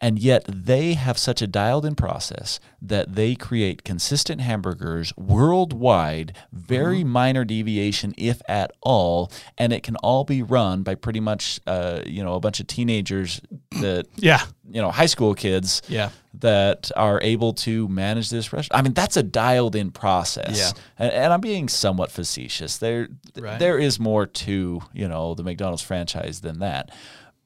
And 0.02 0.18
yet 0.18 0.46
they 0.48 0.94
have 0.94 1.18
such 1.18 1.42
a 1.42 1.48
dialed 1.48 1.86
in 1.86 1.94
process 1.96 2.60
that 2.82 3.16
they 3.16 3.36
create 3.36 3.84
consistent 3.84 4.40
hamburgers 4.40 5.12
worldwide, 5.18 6.34
very 6.54 7.04
minor 7.04 7.44
deviation, 7.44 8.14
if 8.18 8.42
at 8.48 8.72
all. 8.82 9.32
And 9.58 9.74
it 9.74 9.84
can 9.84 9.98
all 9.98 10.24
be 10.24 10.42
run 10.42 10.84
by 10.84 10.96
pretty 10.96 11.20
much, 11.20 11.60
uh, 11.68 12.02
you 12.06 12.24
know, 12.24 12.36
a 12.36 12.40
bunch 12.40 12.60
of 12.62 12.68
teenagers 12.68 13.42
that, 13.82 14.06
Yeah. 14.16 14.42
you 14.70 14.82
know, 14.82 14.90
high 14.92 15.06
school 15.08 15.36
kids 15.36 15.82
Yeah. 15.90 16.12
that 16.36 16.92
are 16.96 17.20
able 17.22 17.52
to 17.54 17.90
manage 17.90 18.30
this 18.30 18.54
restaurant. 18.54 18.80
I 18.80 18.82
mean, 18.84 18.94
that's 18.94 19.18
a 19.18 19.24
dialed 19.24 19.76
in 19.76 19.92
process. 19.92 20.58
Yeah. 20.58 20.82
And, 20.98 21.12
and 21.12 21.34
I'm 21.34 21.42
being 21.42 21.68
somewhat 21.68 22.10
facetious. 22.12 22.78
There 22.78 23.10
Right. 23.38 23.60
there 23.60 23.78
is 23.78 24.00
more 24.00 24.26
to, 24.26 24.82
you 24.94 25.08
know, 25.08 25.34
the 25.34 25.44
McDonald's 25.44 25.82
franchise 25.84 26.40
than 26.42 26.60
that. 26.60 26.90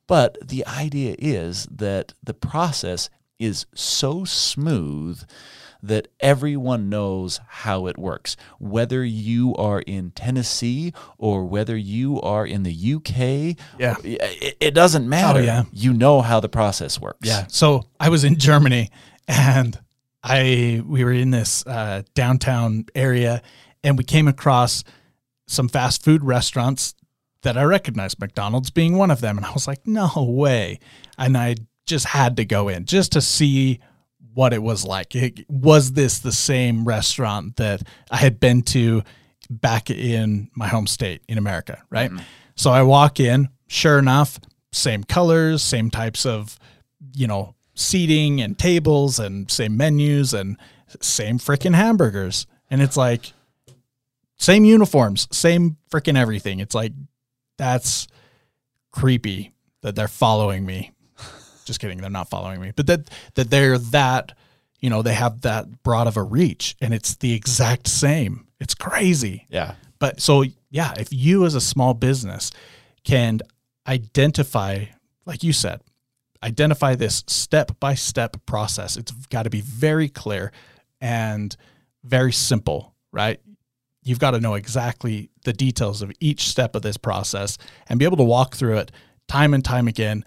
But 0.07 0.37
the 0.47 0.65
idea 0.67 1.15
is 1.17 1.65
that 1.71 2.13
the 2.23 2.33
process 2.33 3.09
is 3.39 3.65
so 3.73 4.25
smooth 4.25 5.23
that 5.81 6.07
everyone 6.21 6.87
knows 6.89 7.41
how 7.47 7.87
it 7.87 7.97
works. 7.97 8.37
Whether 8.57 9.03
you 9.03 9.53
are 9.55 9.81
in 9.81 10.11
Tennessee 10.11 10.93
or 11.17 11.43
whether 11.45 11.75
you 11.75 12.21
are 12.21 12.45
in 12.47 12.63
the 12.63 12.71
UK, 12.95 13.57
Yeah. 13.77 13.95
it, 14.03 14.57
it 14.61 14.73
doesn't 14.73 15.07
matter. 15.09 15.39
Oh, 15.39 15.43
yeah. 15.43 15.63
You 15.73 15.93
know 15.93 16.21
how 16.21 16.39
the 16.39 16.47
process 16.47 17.01
works. 17.01 17.27
Yeah. 17.27 17.45
So 17.49 17.83
I 17.99 18.07
was 18.09 18.23
in 18.23 18.37
Germany 18.37 18.91
and 19.27 19.77
I 20.23 20.81
we 20.85 21.03
were 21.03 21.11
in 21.11 21.31
this 21.31 21.65
uh, 21.67 22.03
downtown 22.13 22.85
area 22.95 23.41
and 23.83 23.97
we 23.97 24.05
came 24.05 24.29
across 24.29 24.85
some 25.47 25.67
fast 25.67 26.01
food 26.01 26.23
restaurants 26.23 26.95
that 27.43 27.57
I 27.57 27.63
recognized, 27.63 28.19
McDonald's 28.19 28.71
being 28.71 28.97
one 28.97 29.11
of 29.11 29.21
them. 29.21 29.37
And 29.37 29.45
I 29.45 29.51
was 29.51 29.67
like, 29.67 29.85
no 29.87 30.09
way. 30.17 30.79
And 31.17 31.37
I 31.37 31.55
just 31.85 32.05
had 32.05 32.37
to 32.37 32.45
go 32.45 32.69
in 32.69 32.85
just 32.85 33.11
to 33.13 33.21
see 33.21 33.79
what 34.33 34.53
it 34.53 34.63
was 34.63 34.83
like. 34.83 35.15
It, 35.15 35.45
was 35.49 35.93
this 35.93 36.19
the 36.19 36.31
same 36.31 36.85
restaurant 36.85 37.57
that 37.57 37.83
I 38.09 38.17
had 38.17 38.39
been 38.39 38.63
to 38.63 39.03
back 39.49 39.89
in 39.89 40.49
my 40.55 40.67
home 40.67 40.87
state 40.87 41.21
in 41.27 41.37
America? 41.37 41.83
Right. 41.89 42.09
Mm-hmm. 42.09 42.23
So 42.55 42.71
I 42.71 42.83
walk 42.83 43.19
in, 43.19 43.49
sure 43.67 43.99
enough, 43.99 44.39
same 44.71 45.03
colors, 45.03 45.61
same 45.61 45.91
types 45.91 46.25
of, 46.25 46.57
you 47.13 47.27
know, 47.27 47.55
seating 47.75 48.41
and 48.41 48.57
tables 48.57 49.19
and 49.19 49.49
same 49.49 49.77
menus 49.77 50.33
and 50.33 50.57
same 51.01 51.39
freaking 51.39 51.75
hamburgers. 51.75 52.47
And 52.69 52.81
it's 52.81 52.97
like, 52.97 53.33
same 54.37 54.65
uniforms, 54.65 55.27
same 55.31 55.77
freaking 55.91 56.17
everything. 56.17 56.59
It's 56.59 56.75
like, 56.75 56.91
that's 57.57 58.07
creepy 58.91 59.51
that 59.81 59.95
they're 59.95 60.07
following 60.07 60.65
me. 60.65 60.91
Just 61.65 61.79
kidding, 61.79 61.99
they're 61.99 62.09
not 62.09 62.29
following 62.29 62.59
me, 62.59 62.71
but 62.75 62.87
that 62.87 63.09
that 63.35 63.49
they're 63.49 63.77
that, 63.77 64.33
you 64.79 64.89
know, 64.89 65.01
they 65.01 65.13
have 65.13 65.41
that 65.41 65.83
broad 65.83 66.07
of 66.07 66.17
a 66.17 66.23
reach, 66.23 66.75
and 66.81 66.93
it's 66.93 67.15
the 67.15 67.33
exact 67.33 67.87
same. 67.87 68.47
It's 68.59 68.75
crazy. 68.75 69.47
Yeah. 69.49 69.75
But 69.99 70.19
so 70.19 70.43
yeah, 70.69 70.93
if 70.97 71.13
you 71.13 71.45
as 71.45 71.55
a 71.55 71.61
small 71.61 71.93
business 71.93 72.51
can 73.03 73.39
identify, 73.87 74.85
like 75.25 75.43
you 75.43 75.53
said, 75.53 75.81
identify 76.43 76.95
this 76.95 77.23
step 77.27 77.71
by 77.79 77.93
step 77.95 78.37
process, 78.45 78.97
it's 78.97 79.11
got 79.27 79.43
to 79.43 79.49
be 79.49 79.61
very 79.61 80.09
clear 80.09 80.51
and 80.99 81.55
very 82.03 82.33
simple, 82.33 82.93
right? 83.11 83.39
You've 84.03 84.19
got 84.19 84.31
to 84.31 84.39
know 84.39 84.53
exactly 84.55 85.29
the 85.45 85.53
details 85.53 86.01
of 86.01 86.11
each 86.19 86.47
step 86.49 86.75
of 86.75 86.81
this 86.81 86.97
process 86.97 87.57
and 87.87 87.99
be 87.99 88.05
able 88.05 88.17
to 88.17 88.23
walk 88.23 88.55
through 88.55 88.77
it 88.77 88.91
time 89.27 89.53
and 89.53 89.63
time 89.63 89.87
again 89.87 90.23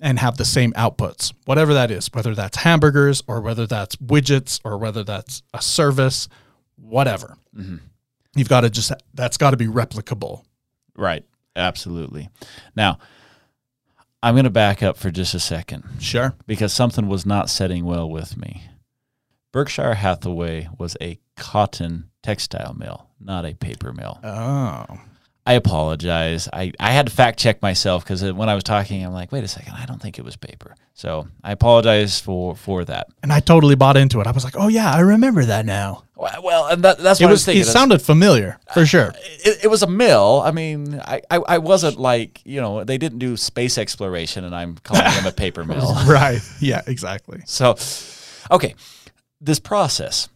and 0.00 0.18
have 0.18 0.36
the 0.36 0.44
same 0.44 0.72
outputs, 0.72 1.32
whatever 1.46 1.74
that 1.74 1.90
is, 1.90 2.08
whether 2.12 2.34
that's 2.34 2.58
hamburgers 2.58 3.22
or 3.26 3.40
whether 3.40 3.66
that's 3.66 3.96
widgets 3.96 4.60
or 4.64 4.76
whether 4.78 5.02
that's 5.04 5.42
a 5.54 5.60
service, 5.62 6.28
whatever. 6.76 7.36
Mm-hmm. 7.56 7.76
You've 8.34 8.48
got 8.48 8.62
to 8.62 8.70
just, 8.70 8.92
that's 9.14 9.36
got 9.38 9.50
to 9.52 9.56
be 9.56 9.66
replicable. 9.66 10.42
Right. 10.96 11.24
Absolutely. 11.54 12.28
Now, 12.74 12.98
I'm 14.22 14.34
going 14.34 14.44
to 14.44 14.50
back 14.50 14.82
up 14.82 14.96
for 14.98 15.10
just 15.10 15.34
a 15.34 15.40
second 15.40 15.84
Sure. 16.00 16.34
because 16.46 16.72
something 16.72 17.08
was 17.08 17.24
not 17.24 17.48
setting 17.48 17.84
well 17.84 18.10
with 18.10 18.36
me. 18.36 18.64
Berkshire 19.52 19.94
Hathaway 19.94 20.68
was 20.78 20.96
a 21.00 21.18
cotton 21.36 22.10
textile 22.26 22.74
mill, 22.74 23.06
not 23.20 23.44
a 23.44 23.54
paper 23.54 23.92
mill. 23.92 24.18
Oh. 24.24 24.84
I 25.48 25.52
apologize. 25.52 26.48
I, 26.52 26.72
I 26.80 26.90
had 26.90 27.06
to 27.06 27.12
fact 27.12 27.38
check 27.38 27.62
myself 27.62 28.02
because 28.02 28.20
when 28.32 28.48
I 28.48 28.54
was 28.56 28.64
talking, 28.64 29.04
I'm 29.06 29.12
like, 29.12 29.30
wait 29.30 29.44
a 29.44 29.48
second, 29.48 29.74
I 29.74 29.86
don't 29.86 30.02
think 30.02 30.18
it 30.18 30.24
was 30.24 30.34
paper. 30.34 30.74
So 30.94 31.28
I 31.44 31.52
apologize 31.52 32.18
for 32.18 32.56
for 32.56 32.84
that. 32.86 33.06
And 33.22 33.32
I 33.32 33.38
totally 33.38 33.76
bought 33.76 33.96
into 33.96 34.20
it. 34.20 34.26
I 34.26 34.32
was 34.32 34.42
like, 34.42 34.54
oh, 34.58 34.66
yeah, 34.66 34.90
I 34.92 35.00
remember 35.00 35.44
that 35.44 35.64
now. 35.64 36.02
Well, 36.16 36.66
and 36.66 36.82
that, 36.82 36.98
that's 36.98 37.20
It 37.20 37.24
what 37.24 37.28
I 37.28 37.30
was, 37.30 37.38
was 37.40 37.44
thinking. 37.44 37.62
it 37.62 37.66
sounded 37.66 38.02
familiar 38.02 38.58
for 38.74 38.84
sure. 38.86 39.12
it, 39.44 39.64
it 39.66 39.68
was 39.68 39.84
a 39.84 39.86
mill. 39.86 40.42
I 40.44 40.50
mean, 40.50 40.98
I, 40.98 41.20
I, 41.30 41.36
I 41.36 41.58
wasn't 41.58 41.98
like, 42.00 42.40
you 42.44 42.60
know, 42.60 42.82
they 42.82 42.98
didn't 42.98 43.20
do 43.20 43.36
space 43.36 43.78
exploration 43.78 44.42
and 44.44 44.52
I'm 44.54 44.76
calling 44.78 45.04
them 45.04 45.26
a 45.26 45.32
paper 45.32 45.64
mill. 45.70 45.94
right. 46.08 46.40
Yeah, 46.60 46.80
exactly. 46.88 47.42
So, 47.46 47.76
okay, 48.50 48.74
this 49.40 49.60
process. 49.60 50.28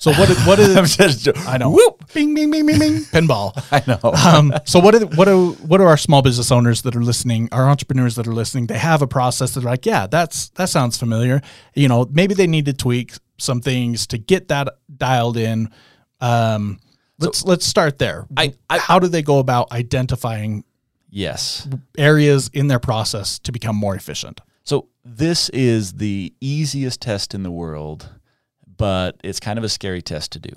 So 0.00 0.12
what 0.12 0.28
did, 0.28 0.38
what 0.38 0.58
I'm 0.76 0.86
just, 0.86 1.28
I 1.46 1.58
know. 1.58 1.70
Whoop. 1.70 2.12
Bing, 2.12 2.34
bing, 2.34 2.50
bing, 2.50 2.66
bing, 2.66 2.78
bing. 2.78 2.92
Pinball. 3.12 3.52
I 3.70 3.82
know. 3.86 4.12
um, 4.26 4.52
so 4.64 4.80
what 4.80 4.94
are 4.94 5.06
what 5.06 5.28
are 5.28 5.36
what 5.38 5.80
are 5.80 5.86
our 5.88 5.96
small 5.96 6.22
business 6.22 6.50
owners 6.50 6.82
that 6.82 6.96
are 6.96 7.02
listening, 7.02 7.48
our 7.52 7.68
entrepreneurs 7.68 8.16
that 8.16 8.26
are 8.26 8.32
listening? 8.34 8.66
They 8.66 8.78
have 8.78 9.02
a 9.02 9.06
process 9.06 9.54
that 9.54 9.62
are 9.64 9.68
like, 9.68 9.86
yeah, 9.86 10.06
that's 10.06 10.48
that 10.50 10.68
sounds 10.70 10.98
familiar. 10.98 11.42
You 11.74 11.88
know, 11.88 12.08
maybe 12.10 12.34
they 12.34 12.46
need 12.46 12.64
to 12.66 12.72
tweak 12.72 13.12
some 13.38 13.60
things 13.60 14.06
to 14.08 14.18
get 14.18 14.48
that 14.48 14.68
dialed 14.96 15.36
in. 15.36 15.70
Um, 16.20 16.80
let's 17.18 17.44
let's 17.44 17.66
start 17.66 17.98
there. 17.98 18.26
I- 18.36 18.54
I- 18.68 18.78
How 18.78 18.98
do 18.98 19.06
they 19.08 19.22
go 19.22 19.38
about 19.38 19.70
identifying 19.72 20.64
yes. 21.10 21.68
areas 21.98 22.50
in 22.52 22.68
their 22.68 22.78
process 22.80 23.38
to 23.40 23.52
become 23.52 23.76
more 23.76 23.94
efficient? 23.94 24.40
So 24.64 24.88
this 25.04 25.48
is 25.50 25.94
the 25.94 26.32
easiest 26.40 27.00
test 27.00 27.34
in 27.34 27.42
the 27.42 27.50
world, 27.50 28.08
but 28.80 29.14
it's 29.22 29.38
kind 29.38 29.58
of 29.58 29.64
a 29.64 29.68
scary 29.68 30.00
test 30.00 30.32
to 30.32 30.38
do. 30.38 30.50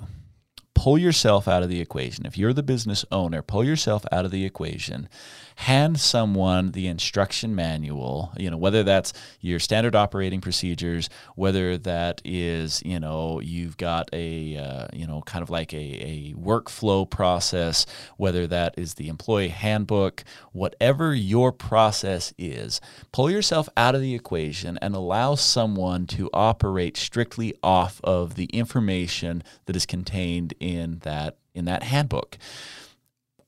Pull 0.74 0.98
yourself 0.98 1.48
out 1.48 1.62
of 1.62 1.68
the 1.68 1.80
equation. 1.80 2.26
If 2.26 2.36
you're 2.36 2.52
the 2.52 2.62
business 2.62 3.04
owner, 3.10 3.42
pull 3.42 3.64
yourself 3.64 4.04
out 4.12 4.24
of 4.24 4.30
the 4.30 4.44
equation. 4.44 5.08
Hand 5.56 6.00
someone 6.00 6.72
the 6.72 6.88
instruction 6.88 7.54
manual, 7.54 8.32
you 8.36 8.50
know, 8.50 8.56
whether 8.56 8.82
that's 8.82 9.12
your 9.40 9.60
standard 9.60 9.94
operating 9.94 10.40
procedures, 10.40 11.08
whether 11.36 11.78
that 11.78 12.20
is, 12.24 12.82
you 12.84 12.98
know, 12.98 13.40
you've 13.40 13.76
got 13.76 14.10
a, 14.12 14.56
uh, 14.56 14.88
you 14.92 15.06
know, 15.06 15.22
kind 15.22 15.44
of 15.44 15.50
like 15.50 15.72
a, 15.72 15.76
a 15.76 16.34
workflow 16.36 17.08
process, 17.08 17.86
whether 18.16 18.48
that 18.48 18.74
is 18.76 18.94
the 18.94 19.06
employee 19.06 19.48
handbook, 19.48 20.24
whatever 20.50 21.14
your 21.14 21.52
process 21.52 22.34
is, 22.36 22.80
pull 23.12 23.30
yourself 23.30 23.68
out 23.76 23.94
of 23.94 24.00
the 24.00 24.14
equation 24.14 24.76
and 24.82 24.96
allow 24.96 25.36
someone 25.36 26.04
to 26.08 26.28
operate 26.32 26.96
strictly 26.96 27.54
off 27.62 28.00
of 28.02 28.34
the 28.34 28.46
information 28.46 29.40
that 29.66 29.76
is 29.76 29.86
contained 29.86 30.52
in 30.64 30.98
that 31.00 31.36
in 31.54 31.66
that 31.66 31.82
handbook 31.84 32.36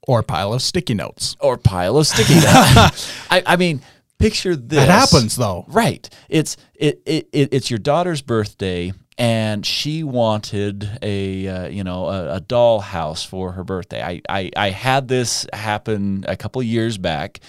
Or 0.06 0.20
a 0.20 0.22
pile 0.22 0.52
of 0.52 0.62
sticky 0.62 0.94
notes. 0.94 1.36
or 1.40 1.56
pile 1.56 1.96
of 1.96 2.06
sticky 2.06 2.34
notes. 2.36 3.12
I, 3.30 3.42
I 3.44 3.56
mean, 3.56 3.80
picture 4.18 4.54
this. 4.54 4.78
That 4.78 4.88
happens 4.88 5.34
though. 5.36 5.64
Right. 5.68 6.08
It's 6.28 6.56
it, 6.74 7.02
it, 7.06 7.28
it 7.32 7.48
it's 7.52 7.70
your 7.70 7.78
daughter's 7.80 8.22
birthday 8.22 8.92
and 9.18 9.64
she 9.66 10.04
wanted 10.04 10.88
a 11.02 11.48
uh, 11.48 11.68
you 11.68 11.82
know 11.82 12.06
a, 12.06 12.34
a 12.36 12.40
doll 12.40 12.80
house 12.80 13.24
for 13.24 13.52
her 13.52 13.64
birthday. 13.64 14.02
I, 14.02 14.20
I 14.28 14.50
I 14.56 14.70
had 14.70 15.08
this 15.08 15.46
happen 15.52 16.24
a 16.28 16.36
couple 16.36 16.62
years 16.62 16.98
back 16.98 17.40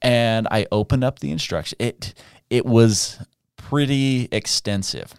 and 0.00 0.46
I 0.50 0.66
opened 0.72 1.04
up 1.04 1.18
the 1.18 1.30
instruction. 1.32 1.76
It 1.80 2.14
it 2.48 2.64
was 2.64 3.18
pretty 3.56 4.28
extensive. 4.32 5.12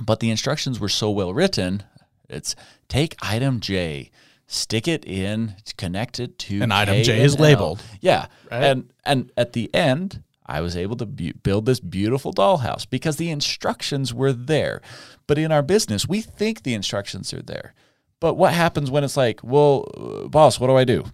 But 0.00 0.20
the 0.20 0.30
instructions 0.30 0.80
were 0.80 0.88
so 0.88 1.10
well 1.10 1.34
written. 1.34 1.82
It's 2.30 2.54
take 2.92 3.16
item 3.22 3.60
J, 3.60 4.10
stick 4.46 4.86
it 4.86 5.04
in, 5.04 5.54
connect 5.76 6.20
it 6.20 6.38
to 6.40 6.60
And 6.62 6.72
item 6.72 7.02
J 7.02 7.22
is 7.22 7.36
L. 7.36 7.42
labeled. 7.42 7.82
Yeah, 8.00 8.26
Right. 8.50 8.64
and 8.64 8.90
and 9.04 9.32
at 9.36 9.52
the 9.54 9.72
end, 9.74 10.22
I 10.44 10.60
was 10.60 10.76
able 10.76 10.96
to 10.96 11.06
bu- 11.06 11.32
build 11.42 11.66
this 11.66 11.80
beautiful 11.80 12.32
dollhouse 12.32 12.84
because 12.88 13.16
the 13.16 13.30
instructions 13.30 14.12
were 14.12 14.32
there. 14.32 14.82
But 15.26 15.38
in 15.38 15.50
our 15.52 15.62
business, 15.62 16.06
we 16.08 16.20
think 16.20 16.62
the 16.62 16.74
instructions 16.74 17.32
are 17.32 17.42
there. 17.42 17.74
But 18.20 18.34
what 18.34 18.52
happens 18.52 18.90
when 18.90 19.04
it's 19.04 19.16
like, 19.16 19.40
well, 19.42 19.88
uh, 19.96 20.28
boss, 20.28 20.60
what 20.60 20.66
do 20.68 20.76
I 20.76 20.84
do? 20.84 21.04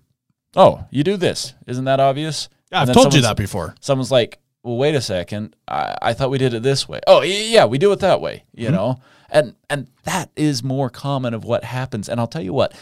Oh, 0.56 0.84
you 0.90 1.04
do 1.04 1.16
this. 1.16 1.54
Isn't 1.66 1.84
that 1.84 2.00
obvious? 2.00 2.48
Yeah, 2.72 2.82
I've 2.82 2.92
told 2.92 3.14
you 3.14 3.22
that 3.22 3.36
before. 3.36 3.74
Someone's 3.80 4.10
like, 4.10 4.38
well, 4.62 4.76
wait 4.76 4.94
a 4.94 5.00
second. 5.00 5.54
I, 5.68 5.96
I 6.02 6.12
thought 6.14 6.30
we 6.30 6.38
did 6.38 6.52
it 6.54 6.62
this 6.62 6.88
way. 6.88 7.00
Oh, 7.06 7.22
yeah, 7.22 7.64
we 7.66 7.78
do 7.78 7.92
it 7.92 8.00
that 8.00 8.20
way. 8.20 8.44
You 8.52 8.70
know, 8.70 9.00
and 9.28 9.54
and 9.68 9.88
that 10.04 10.30
is 10.36 10.62
more 10.62 10.90
common 10.90 11.34
of 11.34 11.44
what 11.44 11.64
happens. 11.64 12.08
And 12.08 12.20
I'll 12.20 12.26
tell 12.26 12.42
you 12.42 12.52
what, 12.52 12.74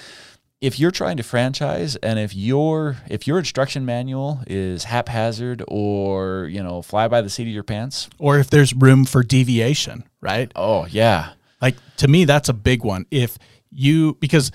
if 0.60 0.78
you're 0.78 0.90
trying 0.90 1.16
to 1.18 1.22
franchise 1.22 1.96
and 1.96 2.18
if 2.18 2.34
your 2.34 2.96
if 3.08 3.26
your 3.26 3.38
instruction 3.38 3.84
manual 3.84 4.40
is 4.46 4.84
haphazard 4.84 5.62
or 5.68 6.48
you 6.50 6.62
know 6.62 6.82
fly 6.82 7.08
by 7.08 7.20
the 7.20 7.30
seat 7.30 7.42
of 7.44 7.54
your 7.54 7.62
pants 7.62 8.08
or 8.18 8.38
if 8.38 8.50
there's 8.50 8.74
room 8.74 9.04
for 9.04 9.22
deviation, 9.22 10.04
right? 10.20 10.50
oh 10.56 10.86
yeah 10.86 11.32
Like 11.60 11.76
to 11.98 12.08
me, 12.08 12.24
that's 12.24 12.48
a 12.48 12.54
big 12.54 12.84
one. 12.84 13.06
If 13.10 13.38
you 13.70 14.14
because 14.20 14.52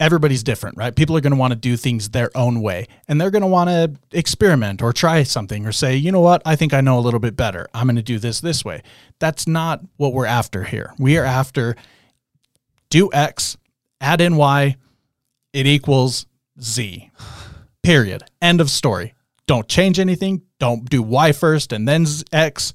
everybody's 0.00 0.42
different, 0.42 0.76
right? 0.76 0.94
People 0.94 1.16
are 1.16 1.20
going 1.20 1.32
to 1.32 1.38
want 1.38 1.52
to 1.52 1.58
do 1.58 1.76
things 1.76 2.10
their 2.10 2.30
own 2.36 2.60
way, 2.60 2.86
and 3.08 3.20
they're 3.20 3.30
going 3.30 3.42
to 3.42 3.48
want 3.48 3.70
to 3.70 3.92
experiment 4.16 4.82
or 4.82 4.92
try 4.92 5.22
something 5.22 5.66
or 5.66 5.72
say, 5.72 5.96
you 5.96 6.12
know 6.12 6.20
what, 6.20 6.42
I 6.44 6.56
think 6.56 6.74
I 6.74 6.80
know 6.80 6.98
a 6.98 7.00
little 7.00 7.20
bit 7.20 7.36
better. 7.36 7.68
I'm 7.74 7.86
going 7.86 7.96
to 7.96 8.02
do 8.02 8.18
this 8.18 8.40
this 8.40 8.64
way. 8.64 8.82
That's 9.18 9.46
not 9.46 9.80
what 9.96 10.12
we're 10.12 10.26
after 10.26 10.64
here. 10.64 10.94
We 10.98 11.16
are 11.18 11.24
after 11.24 11.76
do 12.90 13.10
X, 13.12 13.56
add 14.00 14.20
in 14.20 14.36
Y, 14.36 14.76
it 15.52 15.66
equals 15.66 16.26
Z. 16.60 17.10
Period. 17.82 18.22
End 18.40 18.60
of 18.60 18.70
story. 18.70 19.14
Don't 19.46 19.68
change 19.68 19.98
anything. 19.98 20.42
Don't 20.58 20.88
do 20.88 21.02
Y 21.02 21.32
first 21.32 21.72
and 21.72 21.88
then 21.88 22.06
X. 22.32 22.72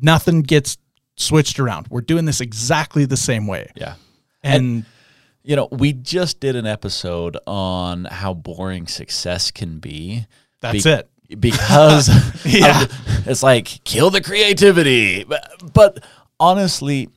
Nothing 0.00 0.42
gets 0.42 0.76
switched 1.16 1.58
around. 1.60 1.88
We're 1.88 2.00
doing 2.00 2.24
this 2.24 2.40
exactly 2.40 3.04
the 3.04 3.16
same 3.16 3.46
way. 3.46 3.70
yeah 3.74 3.94
And, 4.42 4.84
you 5.42 5.56
know 5.56 5.68
we 5.72 5.92
just 5.92 6.40
did 6.40 6.56
an 6.56 6.66
episode 6.66 7.36
on 7.46 8.04
how 8.06 8.34
boring 8.34 8.86
success 8.86 9.50
can 9.50 9.78
be 9.78 10.26
that's 10.60 10.84
Be- 10.84 10.90
it. 10.90 11.10
because 11.40 12.08
Yeah. 12.44 12.82
of- 12.84 13.28
it's 13.28 13.42
like 13.42 13.82
kill 13.84 14.10
the 14.10 14.20
creativity 14.20 15.24
but, 15.24 15.50
but 15.72 16.04
honestly 16.38 17.08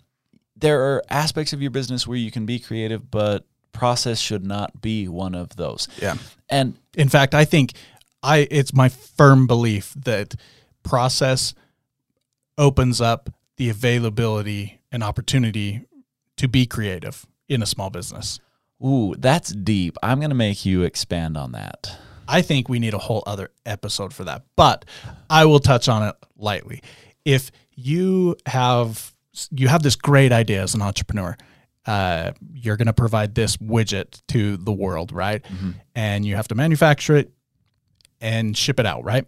there 0.56 0.82
are 0.82 1.04
aspects 1.10 1.52
of 1.54 1.62
your 1.62 1.72
business 1.72 2.08
where 2.08 2.18
you 2.18 2.32
can 2.32 2.46
be 2.46 2.60
creative 2.60 3.10
but 3.12 3.46
process 3.74 4.20
should 4.20 4.46
not 4.46 4.82
be 4.82 5.08
one 5.08 5.34
of 5.36 5.56
those 5.56 5.88
Yeah. 6.02 6.16
and 6.50 6.78
In 6.96 7.10
fact, 7.10 7.34
I 7.34 7.44
think 7.46 7.74
I 8.22 8.48
it's 8.52 8.74
my 8.74 8.88
firm 8.90 9.48
belief 9.48 9.94
that 10.06 10.36
process 10.84 11.54
opens 12.58 13.02
up 13.02 13.30
the 13.58 13.70
availability 13.70 14.80
and 14.92 15.04
opportunity 15.04 15.82
to 16.38 16.48
be 16.48 16.66
creative 16.66 17.26
in 17.50 17.62
a 17.62 17.66
small 17.66 17.90
business. 17.90 18.40
ooh 18.84 19.14
that's 19.18 19.52
deep 19.52 19.98
i'm 20.04 20.20
going 20.20 20.30
to 20.30 20.36
make 20.36 20.66
you 20.66 20.84
expand 20.84 21.38
on 21.38 21.52
that 21.54 21.96
I 22.26 22.42
think 22.42 22.70
we 22.70 22.80
need 22.80 22.94
a 22.94 22.98
whole 22.98 23.22
other 23.28 23.50
episode 23.66 24.14
for 24.14 24.24
that, 24.24 24.44
but 24.56 24.86
I 25.30 25.44
will 25.44 25.60
touch 25.60 25.90
on 25.90 26.04
it 26.08 26.16
lightly. 26.38 26.82
If 27.26 27.52
you 27.76 28.38
have 28.46 29.14
you 29.52 29.68
have 29.68 29.84
this 29.84 29.98
great 29.98 30.32
idea 30.32 30.64
as 30.64 30.74
an 30.74 30.82
entrepreneur, 30.82 31.36
uh, 31.86 32.32
you're 32.54 32.78
going 32.78 32.88
to 32.88 32.94
provide 32.94 33.36
this 33.36 33.58
widget 33.58 34.22
to 34.30 34.56
the 34.56 34.72
world, 34.72 35.12
right? 35.12 35.44
And 35.96 36.24
you 36.26 36.38
have 36.38 36.48
to 36.48 36.56
manufacture 36.56 37.18
it 37.18 37.34
and 38.22 38.56
ship 38.56 38.80
it 38.80 38.86
out, 38.86 39.04
right? 39.04 39.28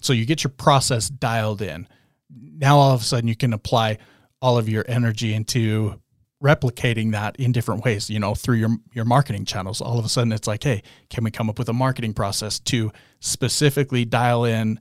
So 0.00 0.14
you 0.14 0.24
get 0.24 0.42
your 0.42 0.50
process 0.50 1.10
dialed 1.10 1.60
in. 1.60 1.86
Now 2.30 2.78
all 2.78 2.92
of 2.94 3.02
a 3.02 3.04
sudden 3.04 3.28
you 3.28 3.36
can 3.36 3.52
apply 3.52 3.98
all 4.40 4.56
of 4.56 4.66
your 4.66 4.84
energy 4.88 5.34
into 5.34 6.00
replicating 6.42 7.12
that 7.12 7.36
in 7.36 7.52
different 7.52 7.84
ways, 7.84 8.08
you 8.08 8.18
know, 8.18 8.34
through 8.34 8.56
your 8.56 8.70
your 8.92 9.04
marketing 9.04 9.44
channels. 9.44 9.80
All 9.80 9.98
of 9.98 10.04
a 10.04 10.08
sudden 10.08 10.32
it's 10.32 10.46
like, 10.46 10.62
hey, 10.64 10.82
can 11.10 11.24
we 11.24 11.30
come 11.30 11.50
up 11.50 11.58
with 11.58 11.68
a 11.68 11.74
marketing 11.74 12.14
process 12.14 12.58
to 12.60 12.92
specifically 13.20 14.04
dial 14.04 14.44
in 14.44 14.80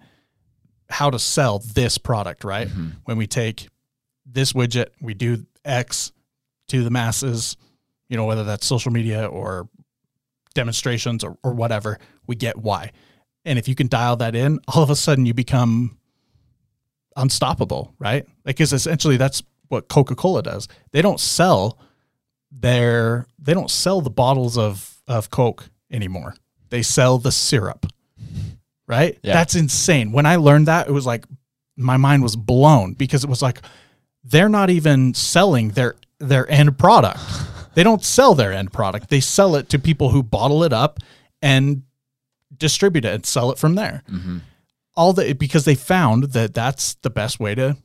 how 0.90 1.10
to 1.10 1.20
sell 1.20 1.60
this 1.60 1.98
product, 1.98 2.44
right? 2.44 2.68
Mm-hmm. 2.68 2.90
When 3.06 3.18
we 3.18 3.28
take 3.28 3.68
this 4.26 4.54
widget, 4.54 4.88
we 5.02 5.14
do 5.14 5.46
X 5.66 6.12
to 6.70 6.84
the 6.84 6.90
masses, 6.90 7.58
you 8.08 8.18
know, 8.18 8.26
whether 8.26 8.44
that's 8.44 8.66
social 8.66 8.92
media 8.92 9.26
or 9.26 9.70
demonstrations 10.54 11.24
or, 11.24 11.38
or 11.44 11.54
whatever, 11.54 12.00
we 12.28 12.36
get 12.36 12.58
Y. 12.58 12.92
And 13.46 13.60
if 13.60 13.68
you 13.68 13.76
can 13.76 13.88
dial 13.88 14.16
that 14.18 14.36
in, 14.36 14.60
all 14.68 14.84
of 14.84 14.90
a 14.90 14.96
sudden 14.96 15.26
you 15.26 15.34
become 15.34 15.98
unstoppable, 17.16 17.94
right? 18.00 18.26
Like, 18.46 18.58
because 18.58 18.74
essentially 18.74 19.18
that's 19.18 19.44
what 19.70 19.88
Coca 19.88 20.16
Cola 20.16 20.44
does. 20.44 20.68
They 20.92 21.02
don't 21.02 21.20
sell 21.20 21.80
their, 22.52 23.28
they 23.40 23.54
don't 23.54 23.72
sell 23.72 24.02
the 24.02 24.10
bottles 24.10 24.58
of, 24.58 25.02
of 25.08 25.30
Coke 25.30 25.70
anymore. 25.92 26.36
They 26.70 26.82
sell 26.82 27.18
the 27.18 27.32
syrup, 27.32 27.86
right? 28.88 29.18
Yeah. 29.24 29.34
That's 29.34 29.56
insane. 29.56 30.12
When 30.12 30.26
I 30.26 30.36
learned 30.36 30.68
that, 30.68 30.88
it 30.88 30.92
was 30.92 31.06
like 31.06 31.26
my 31.78 31.98
mind 31.98 32.22
was 32.22 32.36
blown 32.36 32.94
because 32.94 33.24
it 33.24 33.30
was 33.30 33.42
like 33.42 33.62
they're 34.24 34.50
not 34.50 34.70
even 34.70 35.14
selling 35.14 35.70
their 35.70 35.96
their 36.20 36.50
end 36.52 36.78
product. 36.78 37.22
they 37.74 37.84
don't 37.84 38.04
sell 38.04 38.36
their 38.36 38.52
end 38.52 38.74
product. 38.74 39.10
They 39.10 39.22
sell 39.22 39.56
it 39.56 39.70
to 39.70 39.80
people 39.80 40.10
who 40.10 40.22
bottle 40.22 40.64
it 40.64 40.74
up 40.74 41.00
and 41.42 41.84
distribute 42.56 43.06
it 43.06 43.14
and 43.14 43.26
sell 43.26 43.52
it 43.52 43.58
from 43.58 43.76
there. 43.76 44.04
Mm-hmm. 44.10 44.40
All 44.96 45.14
the 45.14 45.34
because 45.34 45.66
they 45.66 45.76
found 45.76 46.34
that 46.34 46.54
that's 46.54 46.96
the 46.96 47.10
best 47.10 47.40
way 47.40 47.56
to 47.56 47.78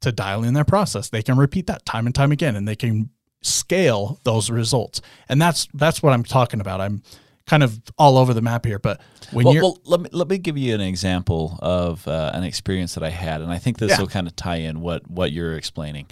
to 0.00 0.12
dial 0.12 0.44
in 0.44 0.54
their 0.54 0.64
process. 0.64 1.08
They 1.08 1.22
can 1.22 1.36
repeat 1.36 1.66
that 1.66 1.84
time 1.84 2.06
and 2.06 2.14
time 2.14 2.32
again 2.32 2.56
and 2.56 2.66
they 2.66 2.76
can 2.76 3.10
scale 3.42 4.20
those 4.24 4.50
results. 4.50 5.00
And 5.28 5.40
that's 5.40 5.68
that's 5.74 6.02
what 6.02 6.12
I'm 6.12 6.24
talking 6.24 6.60
about. 6.60 6.80
I'm 6.80 7.02
kind 7.46 7.62
of 7.62 7.80
all 7.98 8.16
over 8.16 8.32
the 8.32 8.42
map 8.42 8.64
here, 8.64 8.78
but 8.78 9.00
when 9.32 9.44
well, 9.44 9.54
you're 9.54 9.62
well, 9.62 9.78
let 9.84 10.00
me 10.00 10.08
let 10.12 10.28
me 10.28 10.38
give 10.38 10.56
you 10.56 10.74
an 10.74 10.80
example 10.80 11.58
of 11.60 12.06
uh, 12.06 12.30
an 12.34 12.44
experience 12.44 12.94
that 12.94 13.02
I 13.02 13.10
had, 13.10 13.40
and 13.40 13.50
I 13.50 13.58
think 13.58 13.78
this 13.78 13.90
Yeah. 13.90 14.00
will 14.00 14.08
kind 14.08 14.26
of 14.26 14.36
tie 14.36 14.56
in 14.56 14.80
what 14.80 15.10
what 15.10 15.32
you're 15.32 15.56
explaining. 15.56 16.06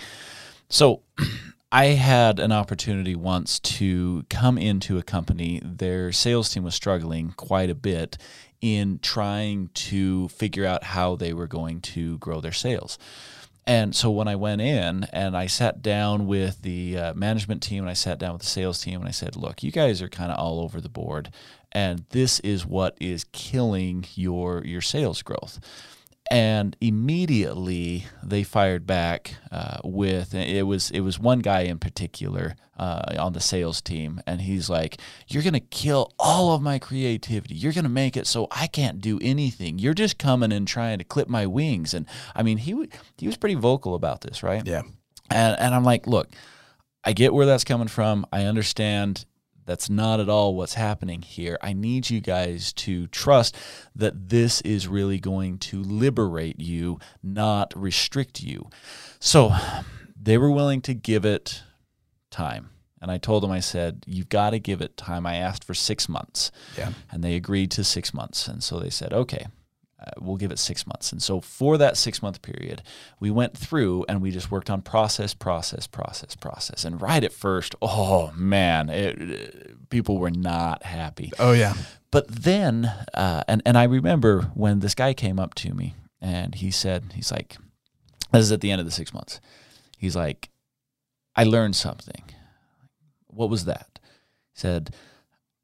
So, 0.68 1.03
I 1.72 1.87
had 1.87 2.40
an 2.40 2.51
opportunity 2.51 3.14
once 3.14 3.61
to 3.61 4.24
come 4.31 4.57
into 4.57 4.98
a 4.98 5.03
company. 5.03 5.61
Their 5.62 6.12
sales 6.12 6.48
team 6.51 6.64
was 6.64 6.74
struggling 6.74 7.33
quite 7.37 7.68
a 7.68 7.74
bit 7.74 8.16
in 8.61 8.98
trying 9.01 9.68
to 9.74 10.29
figure 10.29 10.64
out 10.64 10.83
how 10.83 11.14
they 11.14 11.33
were 11.33 11.46
going 11.46 11.81
to 11.83 12.18
grow 12.18 12.40
their 12.40 12.53
sales. 12.53 12.98
And 13.69 13.95
so 13.95 14.11
when 14.11 14.29
I 14.29 14.35
went 14.35 14.63
in 14.63 15.05
and 15.13 15.37
I 15.37 15.47
sat 15.47 15.83
down 15.83 16.27
with 16.27 16.63
the 16.63 16.99
uh, 16.99 17.15
management 17.15 17.63
team 17.63 17.83
and 17.83 17.91
I 17.91 17.93
sat 17.93 18.19
down 18.19 18.33
with 18.33 18.41
the 18.41 18.49
sales 18.49 18.81
team 18.81 18.99
and 18.99 19.07
I 19.07 19.13
said, 19.13 19.37
"Look, 19.37 19.63
you 19.63 19.71
guys 19.71 20.01
are 20.01 20.09
kind 20.09 20.33
of 20.33 20.39
all 20.39 20.61
over 20.61 20.81
the 20.81 20.89
board, 20.89 21.31
and 21.71 22.07
this 22.09 22.41
is 22.41 22.65
what 22.65 22.97
is 22.99 23.27
killing 23.31 24.07
your 24.15 24.65
your 24.65 24.81
sales 24.81 25.21
growth." 25.21 25.61
And 26.31 26.77
immediately 26.81 28.05
they 28.23 28.43
fired 28.43 28.87
back 28.87 29.35
uh, 29.51 29.79
with 29.83 30.35
it 30.35 30.62
was 30.64 30.91
it 30.91 31.01
was 31.01 31.19
one 31.19 31.38
guy 31.38 31.61
in 31.62 31.79
particular 31.79 32.55
uh, 32.79 33.14
on 33.19 33.33
the 33.33 33.41
sales 33.41 33.81
team, 33.81 34.21
and 34.27 34.43
he's 34.43 34.69
like, 34.69 35.01
"You're 35.27 35.43
gonna 35.43 35.59
kill 35.61 36.12
all 36.19 36.53
of 36.53 36.61
my 36.61 36.79
creativity. 36.79 37.55
You're 37.55 37.73
gonna 37.73 37.88
make 37.88 38.17
it 38.17 38.27
so 38.27 38.47
I 38.51 38.67
can't 38.67 39.01
do 39.01 39.19
anything. 39.23 39.79
You're 39.79 39.95
just 39.95 40.19
coming 40.19 40.53
and 40.53 40.69
trying 40.69 40.99
to 40.99 41.05
clip 41.05 41.29
my 41.29 41.47
wings." 41.47 41.95
And 41.95 42.07
I 42.37 42.43
mean, 42.43 42.59
he 42.59 42.73
w- 42.73 42.91
he 43.17 43.27
was 43.27 43.37
pretty 43.38 43.55
vocal 43.55 43.95
about 43.95 44.21
this, 44.21 44.43
right? 44.43 44.67
yeah. 44.67 44.83
And 45.31 45.59
and 45.59 45.75
I'm 45.75 45.85
like, 45.85 46.07
look, 46.07 46.29
I 47.05 47.12
get 47.12 47.33
where 47.33 47.47
that's 47.47 47.64
coming 47.64 47.88
from. 47.88 48.27
I 48.33 48.45
understand 48.45 49.25
that's 49.69 49.91
not 49.91 50.19
at 50.19 50.29
all 50.31 50.55
what's 50.57 50.75
happening 50.75 51.21
here. 51.21 51.59
I 51.63 51.75
need 51.75 52.09
you 52.09 52.21
guys 52.23 52.73
to 52.73 53.07
trust 53.09 53.55
that 53.95 54.31
this 54.31 54.63
is 54.63 54.89
really 54.89 55.21
going 55.21 55.59
to 55.59 55.83
liberate 55.83 56.59
you, 56.59 56.99
not 57.23 57.73
restrict 57.77 58.43
you. 58.43 58.71
So 59.21 59.53
they 60.21 60.39
were 60.39 60.51
willing 60.51 60.81
to 60.83 60.95
give 60.95 61.27
it 61.27 61.63
time. 62.31 62.71
And 63.03 63.11
I 63.11 63.19
told 63.19 63.43
them, 63.43 63.51
I 63.51 63.61
said, 63.61 64.05
you've 64.07 64.31
got 64.31 64.51
to 64.51 64.59
give 64.59 64.81
it 64.81 64.97
time. 64.97 65.27
I 65.27 65.37
asked 65.37 65.63
for 65.65 65.75
six 65.75 66.09
months 66.09 66.51
Yeah. 66.77 66.93
and 67.13 67.23
they 67.23 67.35
agreed 67.37 67.71
to 67.73 67.85
six 67.85 68.13
months. 68.15 68.49
And 68.49 68.65
so 68.65 68.81
they 68.81 68.91
said, 68.91 69.13
okay, 69.13 69.47
uh, 70.01 70.11
we'll 70.21 70.37
give 70.37 70.53
it 70.53 70.59
six 70.59 70.87
months. 70.87 71.11
And 71.13 71.21
so 71.23 71.41
for 71.41 71.77
that 71.79 71.97
six 71.97 72.23
month 72.23 72.41
period, 72.43 72.83
we 73.19 73.31
went 73.31 73.57
through 73.57 74.05
and 74.09 74.23
we 74.23 74.31
just 74.31 74.51
worked 74.51 74.71
on 74.71 74.81
process, 74.83 75.35
process, 75.35 75.87
process, 75.87 76.37
process. 76.37 76.85
And 76.85 77.01
right 77.03 77.25
at 77.25 77.33
first, 77.33 77.75
oh 77.83 78.33
man, 78.37 78.89
it, 78.91 79.21
it- 79.21 79.91
people 79.91 80.19
were 80.19 80.31
not 80.31 80.83
happy. 80.85 81.33
Oh 81.39 81.53
yeah. 81.53 81.75
But 82.11 82.29
then, 82.29 82.85
uh, 83.15 83.43
and 83.49 83.61
and 83.67 83.77
I 83.77 83.85
remember 83.85 84.51
when 84.55 84.81
this 84.81 84.95
guy 84.95 85.15
came 85.15 85.39
up 85.41 85.55
to 85.57 85.75
me 85.75 85.95
and 86.21 86.55
he 86.55 86.71
said, 86.71 87.13
he's 87.15 87.33
like, 87.33 87.57
this 88.33 88.43
is 88.43 88.53
at 88.53 88.61
the 88.61 88.71
end 88.71 88.81
of 88.81 88.87
the 88.87 88.93
six 88.93 89.13
months. 89.15 89.41
He's 89.99 90.15
like, 90.17 90.49
I 91.35 91.45
learned 91.45 91.75
something. 91.77 92.23
What 93.27 93.51
was 93.51 93.65
that? 93.67 93.99
He 94.55 94.61
said, 94.61 94.95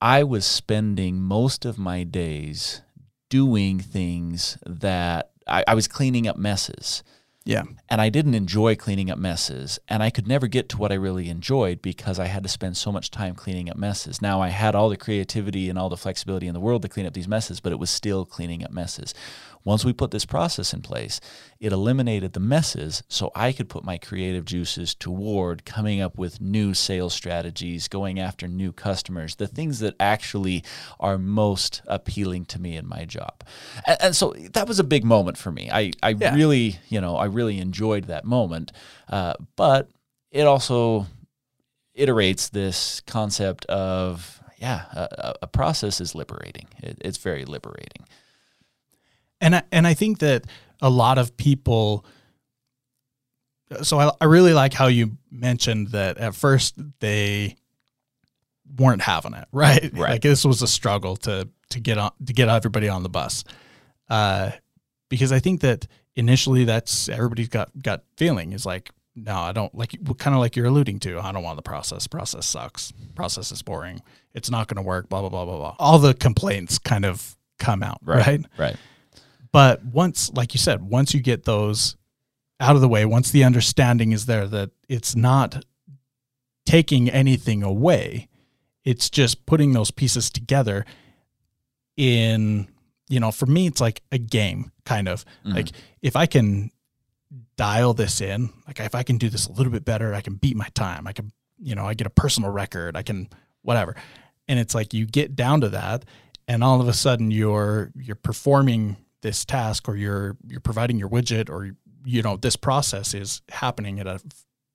I 0.01 0.23
was 0.23 0.44
spending 0.44 1.20
most 1.20 1.64
of 1.64 1.79
my 1.79 2.03
days 2.05 2.83
doing 3.35 3.81
things 3.81 4.57
that 4.64 5.31
I, 5.47 5.64
I 5.66 5.75
was 5.75 5.88
cleaning 5.88 6.29
up 6.29 6.37
messes 6.37 7.03
Yeah. 7.44 7.64
and 7.90 8.01
I 8.01 8.09
didn't 8.09 8.35
enjoy 8.35 8.77
cleaning 8.77 9.11
up 9.11 9.18
messes, 9.18 9.79
and 9.88 10.03
I 10.03 10.11
could 10.11 10.29
never 10.29 10.47
get 10.47 10.68
to 10.70 10.77
what 10.79 10.92
I 10.92 10.94
really 11.07 11.29
enjoyed 11.29 11.83
because 11.83 12.18
I 12.20 12.27
had 12.27 12.42
to 12.44 12.49
spend 12.49 12.77
so 12.77 12.92
much 12.92 13.11
time 13.11 13.35
cleaning 13.35 13.68
up 13.68 13.77
messes. 13.77 14.23
Now 14.23 14.40
I 14.40 14.51
had 14.51 14.75
all 14.77 14.88
the 14.88 14.97
creativity 15.07 15.68
and 15.68 15.77
all 15.79 15.88
the 15.90 15.97
flexibility 16.05 16.47
in 16.47 16.55
the 16.55 16.61
world 16.66 16.83
to 16.83 16.88
clean 16.88 17.07
up 17.07 17.12
these 17.14 17.29
messes, 17.37 17.61
but 17.61 17.73
it 17.73 17.79
was 17.81 17.90
still 17.90 18.25
cleaning 18.25 18.62
up 18.64 18.70
messes. 18.70 19.14
Once 19.64 19.83
we 19.85 19.92
put 19.94 20.11
this 20.11 20.27
process 20.27 20.74
in 20.74 20.83
place, 20.83 21.20
it 21.59 21.72
eliminated 21.72 22.35
the 22.35 22.40
messes 22.40 23.03
so 23.09 23.31
I 23.35 23.50
could 23.53 23.70
put 23.70 23.83
my 23.83 23.96
creative 23.96 24.44
juices 24.44 24.94
toward 24.94 25.64
coming 25.64 26.03
up 26.03 26.18
with 26.18 26.38
new 26.40 26.74
sales 26.74 27.14
strategies, 27.14 27.88
going 27.88 28.20
after 28.20 28.46
new 28.46 28.72
customers, 28.72 29.37
the 29.37 29.46
things 29.46 29.79
that 29.79 29.94
actually 29.98 30.62
are 31.00 31.16
most 31.16 31.81
appealing 31.87 32.44
to 32.46 32.61
me 32.61 32.77
in 32.77 32.87
my 32.87 33.07
job. 33.07 33.42
And, 33.87 33.96
and 34.03 34.16
so 34.16 34.35
that 34.53 34.68
was 34.68 34.79
a 34.79 34.85
big 34.85 35.03
moment 35.05 35.38
for 35.38 35.50
me. 35.50 35.70
I, 35.70 35.92
I 36.03 36.11
Yeah. 36.11 36.35
really, 36.35 36.79
you 36.90 37.00
know, 37.00 37.16
I 37.16 37.24
really 37.24 37.59
enjoyed 37.59 38.05
that 38.05 38.27
moment. 38.27 38.70
Uh, 39.09 39.33
but 39.57 39.88
it 40.31 40.42
also 40.42 41.07
iterates 41.98 42.50
this 42.50 43.00
concept 43.07 43.64
of, 43.66 44.40
yeah, 44.59 44.83
a, 44.92 45.35
a- 45.42 45.46
process 45.46 46.00
is 46.00 46.14
liberating. 46.14 46.66
It, 46.83 46.98
it's 47.00 47.18
very 47.18 47.44
liberating. 47.44 48.05
And 49.44 49.57
I, 49.57 49.62
and 49.70 49.87
I 49.87 49.94
think 49.94 50.18
that 50.20 50.46
a 50.80 50.90
lot 50.90 51.18
of 51.18 51.37
people. 51.37 52.04
So 53.83 53.98
I, 53.98 54.11
I 54.20 54.24
really 54.24 54.52
like 54.52 54.72
how 54.72 54.87
you 54.87 55.16
mentioned 55.30 55.88
that 55.88 56.18
at 56.18 56.35
first 56.35 56.78
they 57.00 57.57
weren't 58.78 59.02
having 59.02 59.35
it, 59.35 59.46
right? 59.52 59.90
Right. 59.92 60.12
Like 60.12 60.22
this 60.22 60.44
was 60.44 60.62
a 60.62 60.66
struggle 60.66 61.16
to 61.18 61.48
to 61.70 61.80
get 61.80 61.98
on 61.98 62.11
to 62.24 62.33
get 62.33 62.48
everybody 62.48 62.88
on 62.88 63.02
the 63.02 63.09
bus, 63.09 63.44
uh, 64.09 64.52
because 65.09 65.30
I 65.30 65.38
think 65.40 65.61
that 65.61 65.87
initially 66.16 66.64
that's 66.64 67.09
everybody's 67.09 67.48
got 67.48 67.70
got 67.80 68.02
feeling 68.16 68.52
is 68.52 68.64
like 68.64 68.90
no, 69.16 69.37
I 69.37 69.52
don't 69.52 69.74
like 69.74 69.92
kind 70.18 70.35
of 70.35 70.40
like 70.40 70.57
you're 70.57 70.66
alluding 70.66 71.00
to. 71.00 71.20
I 71.20 71.33
don't 71.33 71.42
want 71.42 71.57
the 71.57 71.62
process. 71.62 72.07
Process 72.07 72.46
sucks. 72.46 72.92
Process 73.14 73.52
is 73.52 73.62
boring. 73.62 74.00
It's 74.35 74.50
not 74.50 74.66
going 74.68 74.83
to 74.83 74.83
work. 74.83 75.09
Blah 75.09 75.20
blah 75.20 75.28
blah 75.28 75.44
blah 75.44 75.57
blah. 75.57 75.76
All 75.78 75.98
the 75.98 76.14
complaints 76.14 76.78
kind 76.78 77.04
of 77.04 77.37
come 77.59 77.83
out, 77.83 77.98
right? 78.02 78.44
Right. 78.59 78.76
But 79.55 79.85
once, 79.85 80.33
like 80.33 80.53
you 80.53 80.59
said, 80.59 80.83
once 80.83 81.14
you 81.14 81.21
get 81.21 81.45
those 81.45 81.95
out 82.59 82.75
of 82.75 82.83
the 82.83 82.88
way, 82.88 83.05
once 83.05 83.31
the 83.31 83.45
understanding 83.45 84.11
is 84.11 84.27
there 84.27 84.49
that 84.49 84.71
it's 84.88 85.14
not 85.14 85.64
taking 86.67 87.09
anything 87.09 87.62
away, 87.62 88.27
it's 88.85 89.09
just 89.09 89.47
putting 89.47 89.73
those 89.73 89.93
pieces 89.93 90.29
together 90.29 90.85
in, 91.97 92.67
you 93.09 93.21
know, 93.21 93.31
for 93.31 93.47
me, 93.47 93.69
it's 93.69 93.81
like 93.81 94.03
a 94.11 94.19
game 94.19 94.73
kind 94.85 95.07
of. 95.07 95.25
Mhm. 95.47 95.55
Like 95.55 95.69
if 96.03 96.17
I 96.17 96.27
can 96.27 96.73
dial 97.57 97.95
this 97.95 98.21
in, 98.21 98.51
like 98.67 98.81
if 98.81 98.97
I 98.97 99.05
can 99.05 99.19
do 99.19 99.29
this 99.29 99.47
a 99.47 99.53
little 99.53 99.73
bit 99.73 99.85
better, 99.85 100.14
I 100.14 100.21
can 100.21 100.35
beat 100.35 100.57
my 100.57 100.69
time. 100.75 101.07
I 101.07 101.12
can, 101.12 101.31
you 101.61 101.77
know, 101.77 101.87
I 101.87 101.95
get 101.95 102.09
a 102.09 102.11
personal 102.11 102.51
record, 102.51 102.97
I 102.97 103.05
can 103.05 103.29
whatever. 103.62 103.95
And 104.49 104.59
it's 104.59 104.75
like 104.75 104.93
you 104.93 105.07
get 105.07 105.37
down 105.37 105.61
to 105.61 105.69
that 105.69 106.07
and 106.49 106.64
all 106.64 106.81
of 106.81 106.88
a 106.88 106.93
sudden 106.93 107.31
you're 107.31 107.93
you're 107.95 108.17
performing 108.17 108.97
this 109.24 109.44
task 109.44 109.88
or 109.88 109.96
you're 109.96 110.37
you're 110.46 110.60
providing 110.60 110.98
your 110.98 111.08
widget 111.08 111.48
or 111.50 111.74
you 112.04 112.22
know 112.22 112.37
this 112.37 112.54
process 112.56 113.14
is 113.14 113.40
happening 113.48 113.98
at 113.98 114.06
a 114.06 114.20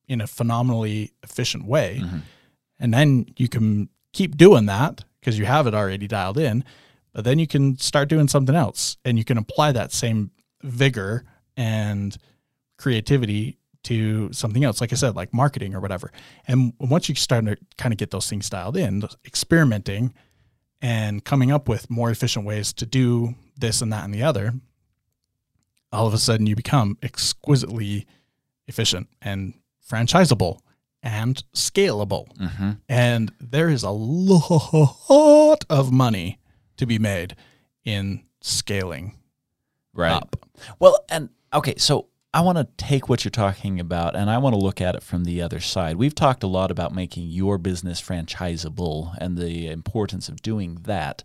in 0.07 0.19
a 0.21 0.27
phenomenally 0.27 1.11
efficient 1.23 1.63
way 1.65 2.01
Mhm. 2.03 2.21
and 2.79 2.93
then 2.93 3.25
you 3.37 3.47
can 3.47 3.89
keep 4.11 4.35
doing 4.35 4.65
that 4.65 5.05
because 5.19 5.37
you 5.39 5.45
have 5.45 5.67
it 5.67 5.73
already 5.75 6.07
dialed 6.07 6.37
in 6.39 6.63
but 7.13 7.23
then 7.25 7.37
you 7.39 7.45
can 7.47 7.77
start 7.77 8.09
doing 8.09 8.27
something 8.27 8.55
else 8.55 8.97
and 9.05 9.17
you 9.19 9.23
can 9.23 9.37
apply 9.37 9.71
that 9.71 9.91
same 9.93 10.31
vigor 10.63 11.25
and 11.55 12.17
creativity 12.77 13.57
to 13.83 14.31
something 14.33 14.63
else 14.63 14.81
like 14.81 14.91
i 14.91 14.95
said 14.95 15.15
like 15.15 15.31
marketing 15.33 15.75
or 15.75 15.79
whatever 15.79 16.11
and 16.47 16.73
once 16.79 17.07
you 17.07 17.13
start 17.15 17.45
to 17.45 17.55
kind 17.77 17.93
of 17.93 17.97
get 17.99 18.09
those 18.11 18.27
things 18.27 18.49
dialed 18.49 18.75
in 18.75 19.03
experimenting 19.25 20.13
and 20.81 21.23
coming 21.25 21.51
up 21.51 21.67
with 21.67 21.89
more 21.89 22.09
efficient 22.09 22.45
ways 22.45 22.71
to 22.73 22.85
do 22.85 23.35
this 23.57 23.81
and 23.81 23.91
that 23.91 24.03
and 24.05 24.13
the 24.13 24.23
other 24.23 24.53
all 25.91 26.05
of 26.07 26.13
a 26.13 26.17
sudden 26.17 26.45
you 26.47 26.55
become 26.55 26.97
exquisitely 27.01 28.05
efficient 28.67 29.07
and 29.21 29.53
franchisable 29.89 30.59
and 31.01 31.43
scalable 31.53 32.27
Mhm. 32.37 32.79
and 32.87 33.31
there 33.39 33.69
is 33.69 33.83
a 33.83 33.89
lot 33.89 35.65
of 35.69 35.91
money 35.91 36.39
to 36.77 36.85
be 36.85 36.99
made 36.99 37.35
in 37.83 38.23
scaling 38.41 39.15
Right. 39.93 40.13
up. 40.13 40.35
Well, 40.79 41.03
and 41.09 41.29
okay, 41.53 41.75
so 41.77 42.07
I 42.33 42.41
want 42.41 42.59
to 42.59 42.67
take 42.77 43.09
what 43.09 43.25
you're 43.25 43.31
talking 43.31 43.79
about 43.79 44.15
and 44.15 44.29
I 44.29 44.37
want 44.37 44.53
to 44.53 44.61
look 44.61 44.81
at 44.81 44.95
it 44.95 45.01
from 45.01 45.23
the 45.23 45.41
other 45.41 45.59
side. 45.59 45.95
We've 45.95 46.13
talked 46.13 46.43
a 46.43 46.47
lot 46.47 46.69
about 46.69 46.93
making 46.93 47.27
your 47.27 47.57
business 47.57 47.99
franchisable 47.99 49.15
and 49.19 49.37
the 49.37 49.67
importance 49.67 50.29
of 50.29 50.41
doing 50.41 50.75
that. 50.83 51.23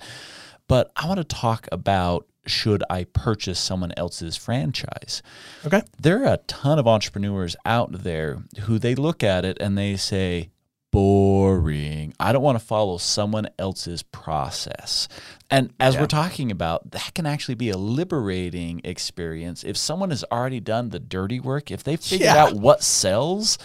But 0.66 0.90
I 0.96 1.06
want 1.06 1.18
to 1.18 1.24
talk 1.24 1.68
about 1.70 2.26
should 2.46 2.82
I 2.90 3.04
purchase 3.04 3.58
someone 3.58 3.92
else's 3.96 4.36
franchise? 4.36 5.22
Okay. 5.64 5.82
There 5.98 6.22
are 6.24 6.34
a 6.34 6.38
ton 6.46 6.78
of 6.78 6.86
entrepreneurs 6.86 7.56
out 7.64 7.92
there 7.92 8.42
who 8.62 8.78
they 8.78 8.94
look 8.94 9.22
at 9.22 9.44
it 9.44 9.58
and 9.60 9.76
they 9.76 9.96
say, 9.96 10.50
boring. 10.94 12.14
I 12.20 12.32
don't 12.32 12.42
want 12.42 12.58
to 12.58 12.64
follow 12.64 12.98
someone 12.98 13.48
else's 13.58 14.02
process. 14.04 15.08
And 15.50 15.72
as 15.80 15.94
Yeah. 15.94 16.00
we're 16.02 16.06
talking 16.06 16.50
about, 16.52 16.92
that 16.92 17.12
can 17.14 17.26
actually 17.26 17.56
be 17.56 17.70
a 17.70 17.76
liberating 17.76 18.80
experience. 18.84 19.64
If 19.64 19.76
someone 19.76 20.10
has 20.10 20.24
already 20.30 20.60
done 20.60 20.90
the 20.90 21.00
dirty 21.00 21.40
work, 21.40 21.70
if 21.72 21.82
they 21.82 21.96
figured 21.96 22.26
Yeah. 22.26 22.36
out 22.44 22.54
what 22.54 22.82
sells, 22.84 23.58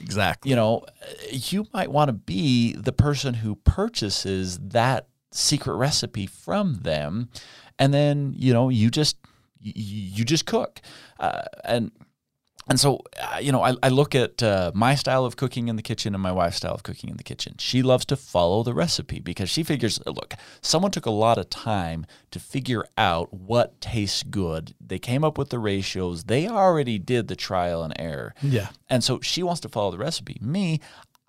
Exactly. 0.00 0.50
you 0.50 0.56
know, 0.56 0.84
you 1.32 1.66
might 1.72 1.90
want 1.90 2.08
to 2.10 2.12
be 2.12 2.74
the 2.74 2.92
person 2.92 3.34
who 3.34 3.54
purchases 3.56 4.58
that 4.58 5.08
secret 5.32 5.76
recipe 5.76 6.26
from 6.26 6.80
them, 6.82 7.30
and 7.78 7.92
then 7.94 8.34
you 8.36 8.52
know 8.52 8.68
you 8.68 8.90
just 8.90 9.16
you, 9.60 9.72
you 9.74 10.24
just 10.24 10.44
cook, 10.46 10.80
uh, 11.18 11.42
and 11.64 11.90
and 12.68 12.80
so 12.80 13.00
uh, 13.20 13.38
you 13.38 13.52
know 13.52 13.62
I, 13.62 13.74
I 13.82 13.88
look 13.88 14.14
at 14.14 14.42
uh, 14.42 14.72
my 14.74 14.94
style 14.94 15.24
of 15.24 15.36
cooking 15.36 15.68
in 15.68 15.76
the 15.76 15.82
kitchen 15.82 16.14
and 16.14 16.22
my 16.22 16.32
wife's 16.32 16.56
style 16.56 16.74
of 16.74 16.82
cooking 16.82 17.10
in 17.10 17.16
the 17.16 17.22
kitchen. 17.22 17.56
She 17.58 17.82
loves 17.82 18.04
to 18.06 18.16
follow 18.16 18.62
the 18.62 18.74
recipe 18.74 19.20
because 19.20 19.48
she 19.48 19.62
figures, 19.62 20.00
look, 20.06 20.34
someone 20.60 20.90
took 20.90 21.06
a 21.06 21.10
lot 21.10 21.38
of 21.38 21.50
time 21.50 22.06
to 22.30 22.40
figure 22.40 22.84
out 22.98 23.32
what 23.32 23.80
tastes 23.80 24.22
good. 24.22 24.74
They 24.80 24.98
came 24.98 25.24
up 25.24 25.38
with 25.38 25.50
the 25.50 25.58
ratios. 25.58 26.24
They 26.24 26.48
already 26.48 26.98
did 26.98 27.28
the 27.28 27.36
trial 27.36 27.82
and 27.82 27.94
error. 27.98 28.34
Yeah. 28.42 28.68
And 28.88 29.02
so 29.02 29.20
she 29.20 29.42
wants 29.42 29.60
to 29.62 29.68
follow 29.68 29.90
the 29.90 29.98
recipe. 29.98 30.38
Me, 30.40 30.80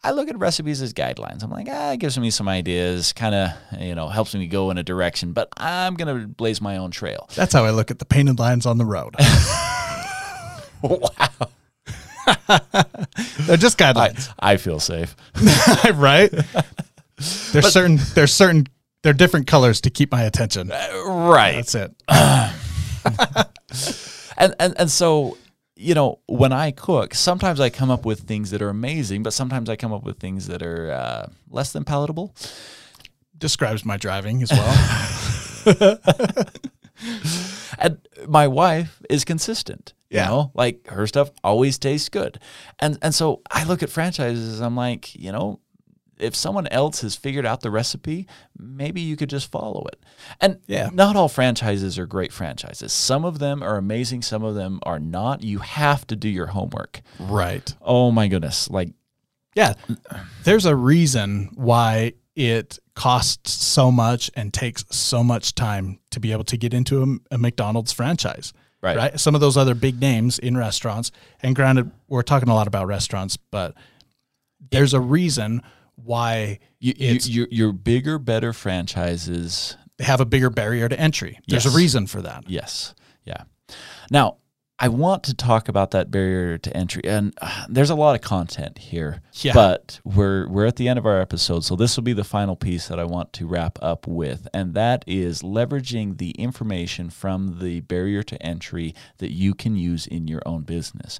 I 0.03 0.11
look 0.11 0.29
at 0.29 0.37
recipes 0.37 0.81
as 0.81 0.93
guidelines. 0.93 1.43
I'm 1.43 1.49
like, 1.49 1.67
ah, 1.69 1.91
it 1.91 1.97
gives 1.97 2.17
me 2.17 2.29
some 2.29 2.47
ideas, 2.47 3.13
kind 3.13 3.35
of, 3.35 3.49
you 3.79 3.95
know, 3.95 4.07
helps 4.07 4.33
me 4.35 4.47
go 4.47 4.69
in 4.71 4.77
a 4.77 4.83
direction, 4.83 5.33
but 5.33 5.49
I'm 5.57 5.95
going 5.95 6.21
to 6.21 6.27
blaze 6.27 6.61
my 6.61 6.77
own 6.77 6.91
trail. 6.91 7.27
That's 7.35 7.53
how 7.53 7.65
I 7.65 7.71
look 7.71 7.91
at 7.91 7.99
the 7.99 8.05
painted 8.05 8.39
lines 8.39 8.65
on 8.65 8.77
the 8.77 8.85
road. 8.85 9.15
wow. 11.01 11.49
They're 13.39 13.57
just 13.57 13.81
I, 13.81 13.93
guidelines, 13.93 14.33
I 14.39 14.57
feel 14.57 14.79
safe. 14.79 15.15
right? 15.95 16.31
There's 17.51 17.71
certain 17.71 17.99
there's 18.13 18.33
certain 18.33 18.67
they're 19.03 19.13
different 19.13 19.47
colors 19.47 19.81
to 19.81 19.89
keep 19.89 20.11
my 20.11 20.23
attention. 20.23 20.69
right. 20.69 21.55
That's 21.55 21.75
it. 21.75 21.93
And, 24.37 24.53
and, 24.59 24.75
and 24.77 24.91
so, 24.91 25.37
you 25.75 25.95
know, 25.95 26.19
when 26.27 26.53
I 26.53 26.71
cook, 26.71 27.15
sometimes 27.15 27.59
I 27.59 27.69
come 27.69 27.89
up 27.89 28.05
with 28.05 28.21
things 28.21 28.51
that 28.51 28.61
are 28.61 28.69
amazing, 28.69 29.23
but 29.23 29.33
sometimes 29.33 29.67
I 29.69 29.75
come 29.75 29.91
up 29.91 30.03
with 30.03 30.19
things 30.19 30.47
that 30.47 30.61
are 30.61 30.91
uh, 30.91 31.29
less 31.49 31.71
than 31.71 31.83
palatable. 31.83 32.35
Describes 33.37 33.83
my 33.83 33.97
driving 33.97 34.43
as 34.43 34.51
well. 34.51 35.99
And 37.79 37.99
my 38.27 38.47
wife 38.47 39.01
is 39.09 39.23
consistent. 39.23 39.93
You 40.09 40.17
Yeah. 40.17 40.27
know, 40.27 40.51
like 40.53 40.87
her 40.87 41.05
stuff 41.07 41.31
always 41.43 41.77
tastes 41.77 42.09
good. 42.09 42.39
And 42.79 42.97
and 43.01 43.13
so 43.13 43.41
I 43.51 43.63
look 43.65 43.83
at 43.83 43.89
franchises, 43.89 44.59
I'm 44.61 44.75
like, 44.75 45.13
you 45.15 45.31
know, 45.31 45.59
if 46.19 46.35
someone 46.35 46.65
else 46.67 47.01
has 47.01 47.15
figured 47.15 47.45
out 47.45 47.61
the 47.61 47.69
recipe, 47.69 48.25
maybe 48.57 49.01
you 49.01 49.15
could 49.15 49.29
just 49.29 49.51
follow 49.51 49.85
it. 49.91 50.03
And 50.41 50.59
Yeah. 50.67 50.89
not 50.93 51.15
all 51.15 51.29
franchises 51.29 51.99
are 51.99 52.07
great 52.07 52.31
franchises. 52.33 52.91
Some 52.91 53.23
of 53.25 53.37
them 53.39 53.61
are 53.61 53.77
amazing, 53.77 54.21
some 54.23 54.43
of 54.43 54.55
them 54.55 54.79
are 54.83 54.97
not. 54.99 55.43
You 55.43 55.59
have 55.59 56.07
to 56.07 56.15
do 56.15 56.29
your 56.29 56.47
homework. 56.47 57.01
right. 57.19 57.75
Oh 57.81 58.11
my 58.11 58.27
goodness. 58.27 58.69
Like 58.69 58.93
Yeah. 59.55 59.73
There's 60.43 60.65
a 60.65 60.75
reason 60.75 61.49
why 61.55 62.13
it 62.35 62.77
costs 62.95 63.51
so 63.51 63.91
much 63.91 64.29
and 64.35 64.53
takes 64.53 64.85
so 64.91 65.23
much 65.23 65.53
time 65.55 65.99
to 66.11 66.19
be 66.19 66.31
able 66.31 66.43
to 66.45 66.57
get 66.57 66.73
into 66.73 67.03
a, 67.03 67.35
a 67.35 67.37
McDonald's 67.37 67.91
franchise. 67.91 68.53
Right. 68.81 68.95
Right. 68.97 69.19
Some 69.19 69.33
of 69.35 69.41
those 69.41 69.57
other 69.57 69.73
big 69.75 69.99
names 69.99 70.37
in 70.39 70.55
restaurants, 70.57 71.11
and 71.41 71.55
granted, 71.55 71.91
we're 72.07 72.21
talking 72.21 72.47
a 72.49 72.53
lot 72.53 72.67
about 72.67 72.87
restaurants, 72.87 73.35
but 73.37 73.73
there's 74.71 74.93
a 74.93 74.99
reason 74.99 75.61
why 75.95 76.59
you, 76.79 76.93
you, 76.95 77.19
your, 77.23 77.47
your 77.49 77.71
bigger, 77.73 78.19
better 78.19 78.53
franchises 78.53 79.75
they 79.97 80.03
have 80.05 80.21
a 80.21 80.25
bigger 80.25 80.51
barrier 80.51 80.87
to 80.87 80.99
entry. 80.99 81.39
There's 81.47 81.65
Yes. 81.65 81.73
a 81.73 81.75
reason 81.77 82.05
for 82.05 82.21
that. 82.21 82.47
Yes. 82.47 82.93
Yeah. 83.25 83.43
Now, 84.11 84.37
I 84.79 84.89
want 84.89 85.23
to 85.23 85.33
talk 85.33 85.69
about 85.69 85.91
that 85.91 86.11
barrier 86.11 86.59
to 86.59 86.77
entry, 86.77 87.01
and 87.03 87.33
uh, 87.41 87.65
there's 87.67 87.89
a 87.89 87.95
lot 87.95 88.13
of 88.13 88.21
content 88.21 88.77
here. 88.77 89.21
Yeah. 89.33 89.53
But 89.53 89.99
we're 90.03 90.47
we're 90.47 90.67
at 90.67 90.75
the 90.75 90.87
end 90.87 90.99
of 90.99 91.05
our 91.05 91.19
episode, 91.19 91.63
so 91.63 91.75
this 91.75 91.95
will 91.95 92.03
be 92.03 92.13
the 92.13 92.23
final 92.23 92.55
piece 92.55 92.87
that 92.87 92.99
I 92.99 93.03
want 93.03 93.33
to 93.33 93.47
wrap 93.47 93.79
up 93.81 94.05
with, 94.05 94.47
and 94.53 94.75
that 94.75 95.03
is 95.07 95.41
leveraging 95.41 96.19
the 96.19 96.31
information 96.31 97.09
from 97.09 97.57
the 97.59 97.79
barrier 97.81 98.21
to 98.23 98.41
entry 98.41 98.93
that 99.17 99.31
you 99.31 99.55
can 99.55 99.75
use 99.75 100.05
in 100.05 100.27
your 100.27 100.43
own 100.45 100.61
business. 100.61 101.19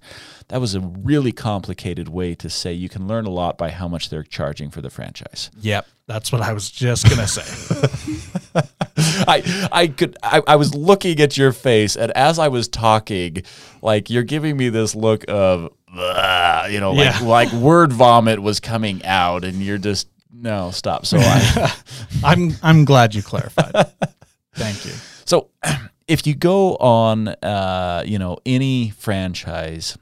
That 0.50 0.62
was 0.62 0.76
a 0.76 0.82
really 0.82 1.32
complicated 1.32 2.10
way 2.10 2.36
to 2.36 2.52
say 2.52 2.74
you 2.74 2.90
can 2.90 3.08
learn 3.08 3.26
a 3.26 3.32
lot 3.32 3.58
by 3.58 3.72
how 3.72 3.88
much 3.88 4.10
they're 4.10 4.24
charging 4.24 4.70
for 4.70 4.82
the 4.82 4.92
franchise. 4.92 5.50
Yep. 5.60 5.88
That's 6.08 6.32
what 6.32 6.42
I 6.42 6.54
was 6.54 6.72
just 6.72 7.10
gonna 7.10 7.28
say. 7.28 7.44
I 9.28 9.68
I 9.72 9.88
could 9.88 10.18
I, 10.24 10.42
I 10.48 10.56
was 10.56 10.74
looking 10.74 11.20
at 11.20 11.38
your 11.38 11.52
face, 11.52 11.96
and 11.98 12.12
as 12.14 12.40
I 12.40 12.48
was 12.48 12.68
talking, 12.70 13.44
like 13.82 14.10
you're 14.10 14.24
giving 14.24 14.56
me 14.56 14.70
this 14.70 14.96
look 14.96 15.26
of, 15.28 15.64
you 15.94 16.80
know, 16.80 16.94
like 16.94 17.20
Yeah. 17.20 17.20
like 17.28 17.52
word 17.52 17.92
vomit 17.92 18.42
was 18.42 18.60
coming 18.62 19.04
out, 19.06 19.44
and 19.44 19.62
you're 19.62 19.78
just 19.78 20.08
no 20.34 20.72
stop. 20.72 21.06
So 21.06 21.18
I 21.20 21.74
I'm 22.24 22.54
I'm 22.64 22.86
glad 22.86 23.14
you 23.14 23.22
clarified. 23.22 23.74
Thank 24.56 24.86
you. 24.86 24.94
so 25.26 25.50
if 26.08 26.26
you 26.26 26.36
go 26.36 26.78
on, 26.78 27.28
uh, 27.28 28.04
you 28.06 28.18
know, 28.18 28.38
any 28.46 28.92
franchise. 28.92 29.98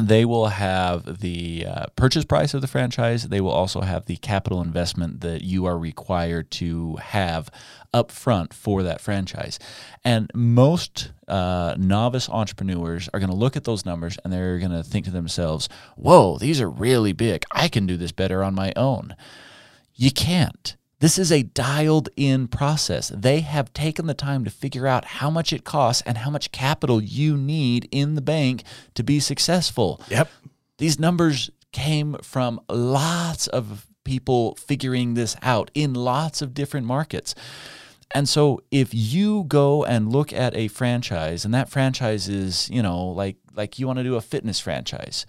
They 0.00 0.24
will 0.24 0.46
have 0.46 1.20
the 1.20 1.66
uh, 1.66 1.86
purchase 1.96 2.24
price 2.24 2.54
of 2.54 2.62
the 2.62 2.66
franchise. 2.66 3.28
They 3.28 3.42
will 3.42 3.50
also 3.50 3.82
have 3.82 4.06
the 4.06 4.16
capital 4.16 4.62
investment 4.62 5.20
that 5.20 5.42
you 5.42 5.66
are 5.66 5.78
required 5.78 6.50
to 6.52 6.96
have 6.96 7.50
up 7.92 8.10
front 8.10 8.54
for 8.54 8.82
that 8.82 9.02
franchise. 9.02 9.58
And 10.02 10.30
most 10.34 11.12
uh, 11.28 11.74
novice 11.76 12.28
entrepreneurs 12.30 13.10
are 13.12 13.20
going 13.20 13.30
to 13.30 13.36
look 13.36 13.54
at 13.54 13.64
those 13.64 13.84
numbers 13.84 14.18
and 14.24 14.32
they're 14.32 14.58
going 14.58 14.72
to 14.72 14.82
think 14.82 15.04
to 15.04 15.10
themselves, 15.10 15.68
whoa, 15.96 16.38
these 16.38 16.60
are 16.60 16.70
really 16.70 17.12
big. 17.12 17.44
I 17.52 17.68
can 17.68 17.86
do 17.86 17.98
this 17.98 18.12
better 18.12 18.42
on 18.42 18.54
my 18.54 18.72
own. 18.76 19.14
You 19.94 20.10
can't. 20.10 20.74
This 21.02 21.18
is 21.18 21.32
a 21.32 21.42
dialed 21.42 22.10
in 22.16 22.46
process. 22.46 23.08
They 23.12 23.40
have 23.40 23.72
taken 23.72 24.06
the 24.06 24.14
time 24.14 24.44
to 24.44 24.50
figure 24.50 24.86
out 24.86 25.04
how 25.04 25.30
much 25.30 25.52
it 25.52 25.64
costs 25.64 26.00
and 26.06 26.18
how 26.18 26.30
much 26.30 26.52
capital 26.52 27.02
you 27.02 27.36
need 27.36 27.88
in 27.90 28.14
the 28.14 28.20
bank 28.20 28.62
to 28.94 29.02
be 29.02 29.18
successful. 29.18 30.00
Yep. 30.08 30.30
These 30.78 31.00
numbers 31.00 31.50
came 31.72 32.18
from 32.22 32.60
lots 32.68 33.48
of 33.48 33.88
people 34.04 34.54
figuring 34.54 35.14
this 35.14 35.34
out 35.42 35.72
in 35.74 35.92
lots 35.92 36.40
of 36.40 36.54
different 36.54 36.86
markets. 36.86 37.34
And 38.14 38.28
so 38.28 38.62
if 38.70 38.94
you 38.94 39.42
go 39.48 39.84
and 39.84 40.12
look 40.12 40.32
at 40.32 40.56
a 40.56 40.68
franchise 40.68 41.44
and 41.44 41.52
that 41.52 41.68
franchise 41.68 42.28
is, 42.28 42.70
you 42.70 42.80
know, 42.80 43.06
like 43.06 43.38
like 43.56 43.80
you 43.80 43.88
want 43.88 43.96
to 43.96 44.04
do 44.04 44.14
a 44.14 44.20
fitness 44.20 44.60
franchise 44.60 45.26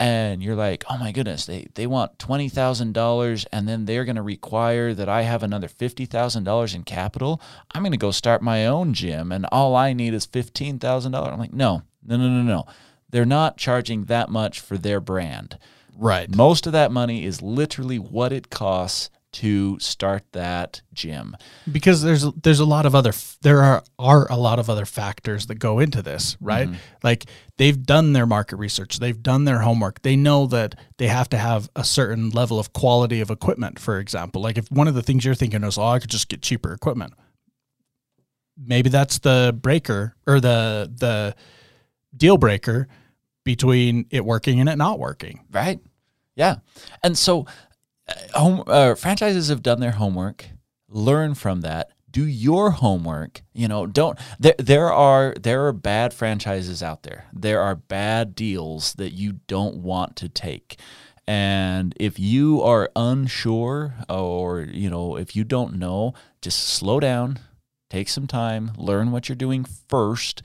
and 0.00 0.42
you're 0.42 0.56
like, 0.56 0.82
"Oh 0.90 0.96
my 0.98 1.12
goodness, 1.12 1.44
they 1.46 1.68
they 1.74 1.86
want 1.86 2.18
$20,000 2.18 3.46
and 3.52 3.68
then 3.68 3.84
they're 3.84 4.06
going 4.06 4.16
to 4.16 4.22
require 4.22 4.94
that 4.94 5.08
I 5.08 5.22
have 5.22 5.42
another 5.42 5.68
$50,000 5.68 6.74
in 6.74 6.82
capital. 6.82 7.40
I'm 7.72 7.82
going 7.82 7.92
to 7.92 7.98
go 7.98 8.10
start 8.10 8.42
my 8.42 8.66
own 8.66 8.94
gym 8.94 9.30
and 9.30 9.46
all 9.52 9.76
I 9.76 9.92
need 9.92 10.14
is 10.14 10.26
$15,000." 10.26 11.32
I'm 11.32 11.38
like, 11.38 11.52
"No. 11.52 11.82
No, 12.04 12.16
no, 12.16 12.28
no, 12.28 12.42
no. 12.42 12.64
They're 13.10 13.26
not 13.26 13.58
charging 13.58 14.04
that 14.04 14.30
much 14.30 14.58
for 14.58 14.78
their 14.78 15.00
brand. 15.00 15.58
Right. 15.96 16.34
Most 16.34 16.66
of 16.66 16.72
that 16.72 16.90
money 16.90 17.24
is 17.24 17.42
literally 17.42 17.98
what 17.98 18.32
it 18.32 18.48
costs 18.48 19.10
to 19.32 19.78
start 19.78 20.24
that 20.32 20.82
gym. 20.92 21.36
because 21.70 22.02
there's 22.02 22.24
there's 22.32 22.60
a 22.60 22.64
lot 22.64 22.86
of 22.86 22.94
other 22.94 23.12
there 23.42 23.62
are 23.62 23.82
are 23.98 24.30
a 24.30 24.36
lot 24.36 24.58
of 24.58 24.68
other 24.68 24.84
factors 24.84 25.46
that 25.46 25.56
go 25.56 25.78
into 25.78 26.02
this 26.02 26.36
right 26.40 26.68
mm-hmm. 26.68 26.76
like 27.02 27.26
they've 27.56 27.84
done 27.84 28.12
their 28.12 28.26
market 28.26 28.56
research 28.56 28.98
they've 28.98 29.22
done 29.22 29.44
their 29.44 29.60
homework 29.60 30.02
they 30.02 30.16
know 30.16 30.46
that 30.46 30.74
they 30.98 31.06
have 31.06 31.28
to 31.28 31.38
have 31.38 31.70
a 31.76 31.84
certain 31.84 32.30
level 32.30 32.58
of 32.58 32.72
quality 32.72 33.20
of 33.20 33.30
equipment 33.30 33.78
for 33.78 33.98
example 33.98 34.42
like 34.42 34.58
if 34.58 34.70
one 34.70 34.88
of 34.88 34.94
the 34.94 35.02
things 35.02 35.24
you're 35.24 35.34
thinking 35.34 35.62
is 35.62 35.78
oh 35.78 35.84
i 35.84 35.98
could 35.98 36.10
just 36.10 36.28
get 36.28 36.42
cheaper 36.42 36.72
equipment 36.72 37.12
maybe 38.58 38.90
that's 38.90 39.20
the 39.20 39.56
breaker 39.60 40.16
or 40.26 40.40
the 40.40 40.90
the 40.98 41.34
deal 42.16 42.36
breaker 42.36 42.88
between 43.44 44.06
it 44.10 44.24
working 44.24 44.60
and 44.60 44.68
it 44.68 44.76
not 44.76 44.98
working 44.98 45.44
Right? 45.50 45.80
Yeah. 46.36 46.56
And 47.02 47.18
so 47.18 47.46
home 48.34 48.64
uh, 48.66 48.94
franchises 48.94 49.48
have 49.48 49.62
done 49.62 49.80
their 49.80 49.92
homework. 49.92 50.46
Learn 50.88 51.34
from 51.34 51.60
that. 51.62 51.90
Do 52.10 52.26
your 52.26 52.72
homework. 52.72 53.42
You 53.52 53.68
know, 53.68 53.86
don't 53.86 54.18
there 54.38 54.56
there 54.58 54.92
are 54.92 55.34
there 55.40 55.66
are 55.66 55.72
bad 55.72 56.12
franchises 56.12 56.82
out 56.82 57.04
there. 57.04 57.26
There 57.32 57.60
are 57.60 57.76
bad 57.76 58.34
deals 58.34 58.94
that 58.94 59.12
you 59.12 59.40
don't 59.46 59.76
want 59.76 60.16
to 60.16 60.28
take. 60.28 60.80
And 61.26 61.94
if 62.00 62.18
you 62.18 62.60
are 62.62 62.90
unsure 62.96 63.94
or, 64.08 64.62
you 64.62 64.90
know, 64.90 65.16
if 65.16 65.36
you 65.36 65.44
don't 65.44 65.78
know, 65.78 66.12
just 66.42 66.58
slow 66.58 66.98
down, 66.98 67.38
take 67.88 68.08
some 68.08 68.26
time, 68.26 68.72
learn 68.76 69.12
what 69.12 69.28
you're 69.28 69.36
doing 69.36 69.64
first 69.88 70.42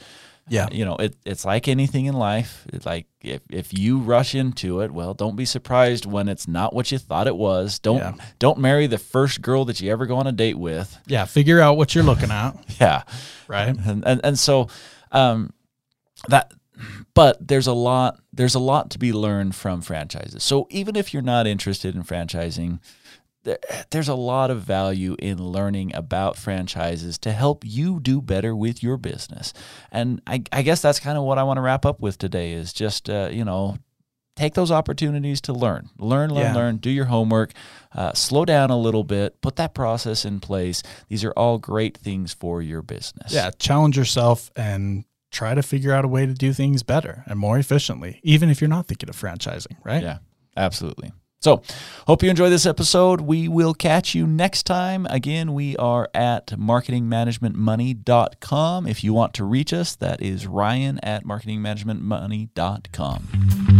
yeah. 0.47 0.67
You 0.71 0.85
know 0.85 0.95
it, 0.97 1.15
it's 1.25 1.43
like 1.45 1.67
anything 1.67 2.05
in 2.05 2.13
life. 2.15 2.65
It's 2.71 2.85
like 2.85 3.07
if, 3.21 3.41
if 3.49 3.77
you 3.77 3.97
rush 3.99 4.35
into 4.35 4.81
it 4.81 4.91
well 4.91 5.13
don't 5.13 5.35
be 5.35 5.45
surprised 5.45 6.05
when 6.05 6.27
it's 6.29 6.47
not 6.47 6.73
what 6.73 6.91
you 6.91 6.97
thought 6.97 7.27
it 7.27 7.35
was. 7.35 7.79
Don't 7.79 7.97
Yeah. 7.97 8.13
don't 8.39 8.59
marry 8.59 8.87
the 8.87 8.97
first 8.99 9.41
girl 9.41 9.65
that 9.65 9.81
you 9.81 9.91
ever 9.91 10.05
go 10.05 10.17
on 10.17 10.27
a 10.27 10.31
date 10.31 10.57
with. 10.59 10.97
Yeah 11.07 11.25
figure 11.25 11.59
out 11.59 11.77
what 11.77 11.95
you're 11.95 12.03
looking 12.03 12.31
at. 12.31 12.55
Yeah. 12.79 13.03
Right? 13.47 13.75
And 13.75 14.03
and, 14.05 14.21
and 14.23 14.39
so 14.39 14.67
um 15.11 15.51
that 16.27 16.51
but 17.13 17.45
there's 17.47 17.67
a 17.67 17.73
lot 17.73 18.19
there's 18.33 18.55
a 18.55 18.59
lot 18.59 18.89
to 18.91 18.99
be 18.99 19.13
learned 19.13 19.55
from 19.55 19.81
franchises. 19.81 20.43
So 20.43 20.67
even 20.69 20.95
if 20.95 21.13
you're 21.13 21.23
not 21.23 21.47
interested 21.47 21.95
in 21.95 22.03
franchising 22.03 22.79
there's 23.91 24.07
a 24.07 24.15
lot 24.15 24.49
of 24.51 24.61
value 24.61 25.15
in 25.19 25.37
learning 25.37 25.93
about 25.95 26.37
franchises 26.37 27.17
to 27.19 27.31
help 27.31 27.63
you 27.65 27.99
do 27.99 28.21
better 28.21 28.55
with 28.55 28.81
your 28.83 28.97
business. 28.97 29.53
And 29.91 30.21
i, 30.27 30.41
I 30.51 30.61
guess 30.61 30.81
that's 30.81 30.99
kind 30.99 31.17
of 31.17 31.23
what 31.23 31.37
i 31.37 31.43
want 31.43 31.57
to 31.57 31.61
wrap 31.61 31.85
up 31.85 31.99
with 32.01 32.17
today 32.17 32.53
is 32.53 32.73
just 32.73 33.09
uh, 33.09 33.29
you 33.31 33.45
know 33.45 33.77
take 34.35 34.53
those 34.53 34.69
opportunities 34.71 35.39
to 35.41 35.53
learn. 35.53 35.89
Learn 35.97 36.29
learn 36.33 36.43
Yeah. 36.43 36.53
learn. 36.55 36.77
Do 36.77 36.89
your 36.89 37.05
homework. 37.05 37.53
Uh, 37.93 38.11
slow 38.13 38.43
down 38.43 38.69
a 38.69 38.77
little 38.77 39.05
bit. 39.05 39.39
Put 39.41 39.55
that 39.55 39.73
process 39.73 40.25
in 40.25 40.41
place. 40.41 40.83
These 41.07 41.23
are 41.23 41.31
all 41.37 41.57
great 41.57 41.97
things 41.97 42.33
for 42.33 42.61
your 42.61 42.81
business. 42.81 43.31
Yeah, 43.31 43.51
challenge 43.57 43.95
yourself 43.95 44.51
and 44.57 45.05
try 45.31 45.55
to 45.55 45.63
figure 45.63 45.93
out 45.93 46.03
a 46.03 46.09
way 46.09 46.25
to 46.25 46.33
do 46.33 46.51
things 46.51 46.83
better 46.83 47.23
and 47.27 47.39
more 47.39 47.57
efficiently, 47.57 48.19
even 48.23 48.49
if 48.49 48.59
you're 48.59 48.67
not 48.67 48.87
thinking 48.87 49.07
of 49.07 49.15
franchising, 49.15 49.77
right? 49.85 50.03
Yeah, 50.03 50.17
absolutely. 50.57 51.13
So, 51.45 51.61
hope 52.07 52.23
you 52.23 52.31
enjoy 52.31 52.49
this 52.49 52.65
episode. 52.65 53.21
We 53.21 53.47
will 53.47 53.75
catch 53.75 54.15
you 54.15 54.25
next 54.25 54.63
time. 54.63 55.05
Again, 55.11 55.53
we 55.53 55.77
are 55.77 56.09
at 56.15 56.47
marketingmanagementmoney.com. 56.47 58.87
If 58.87 59.03
you 59.03 59.13
want 59.13 59.35
to 59.35 59.43
reach 59.43 59.71
us, 59.71 59.95
that 59.97 60.23
is 60.23 60.47
Ryan 60.47 60.99
at 61.03 61.23
marketingmanagementmoney.com. 61.23 63.74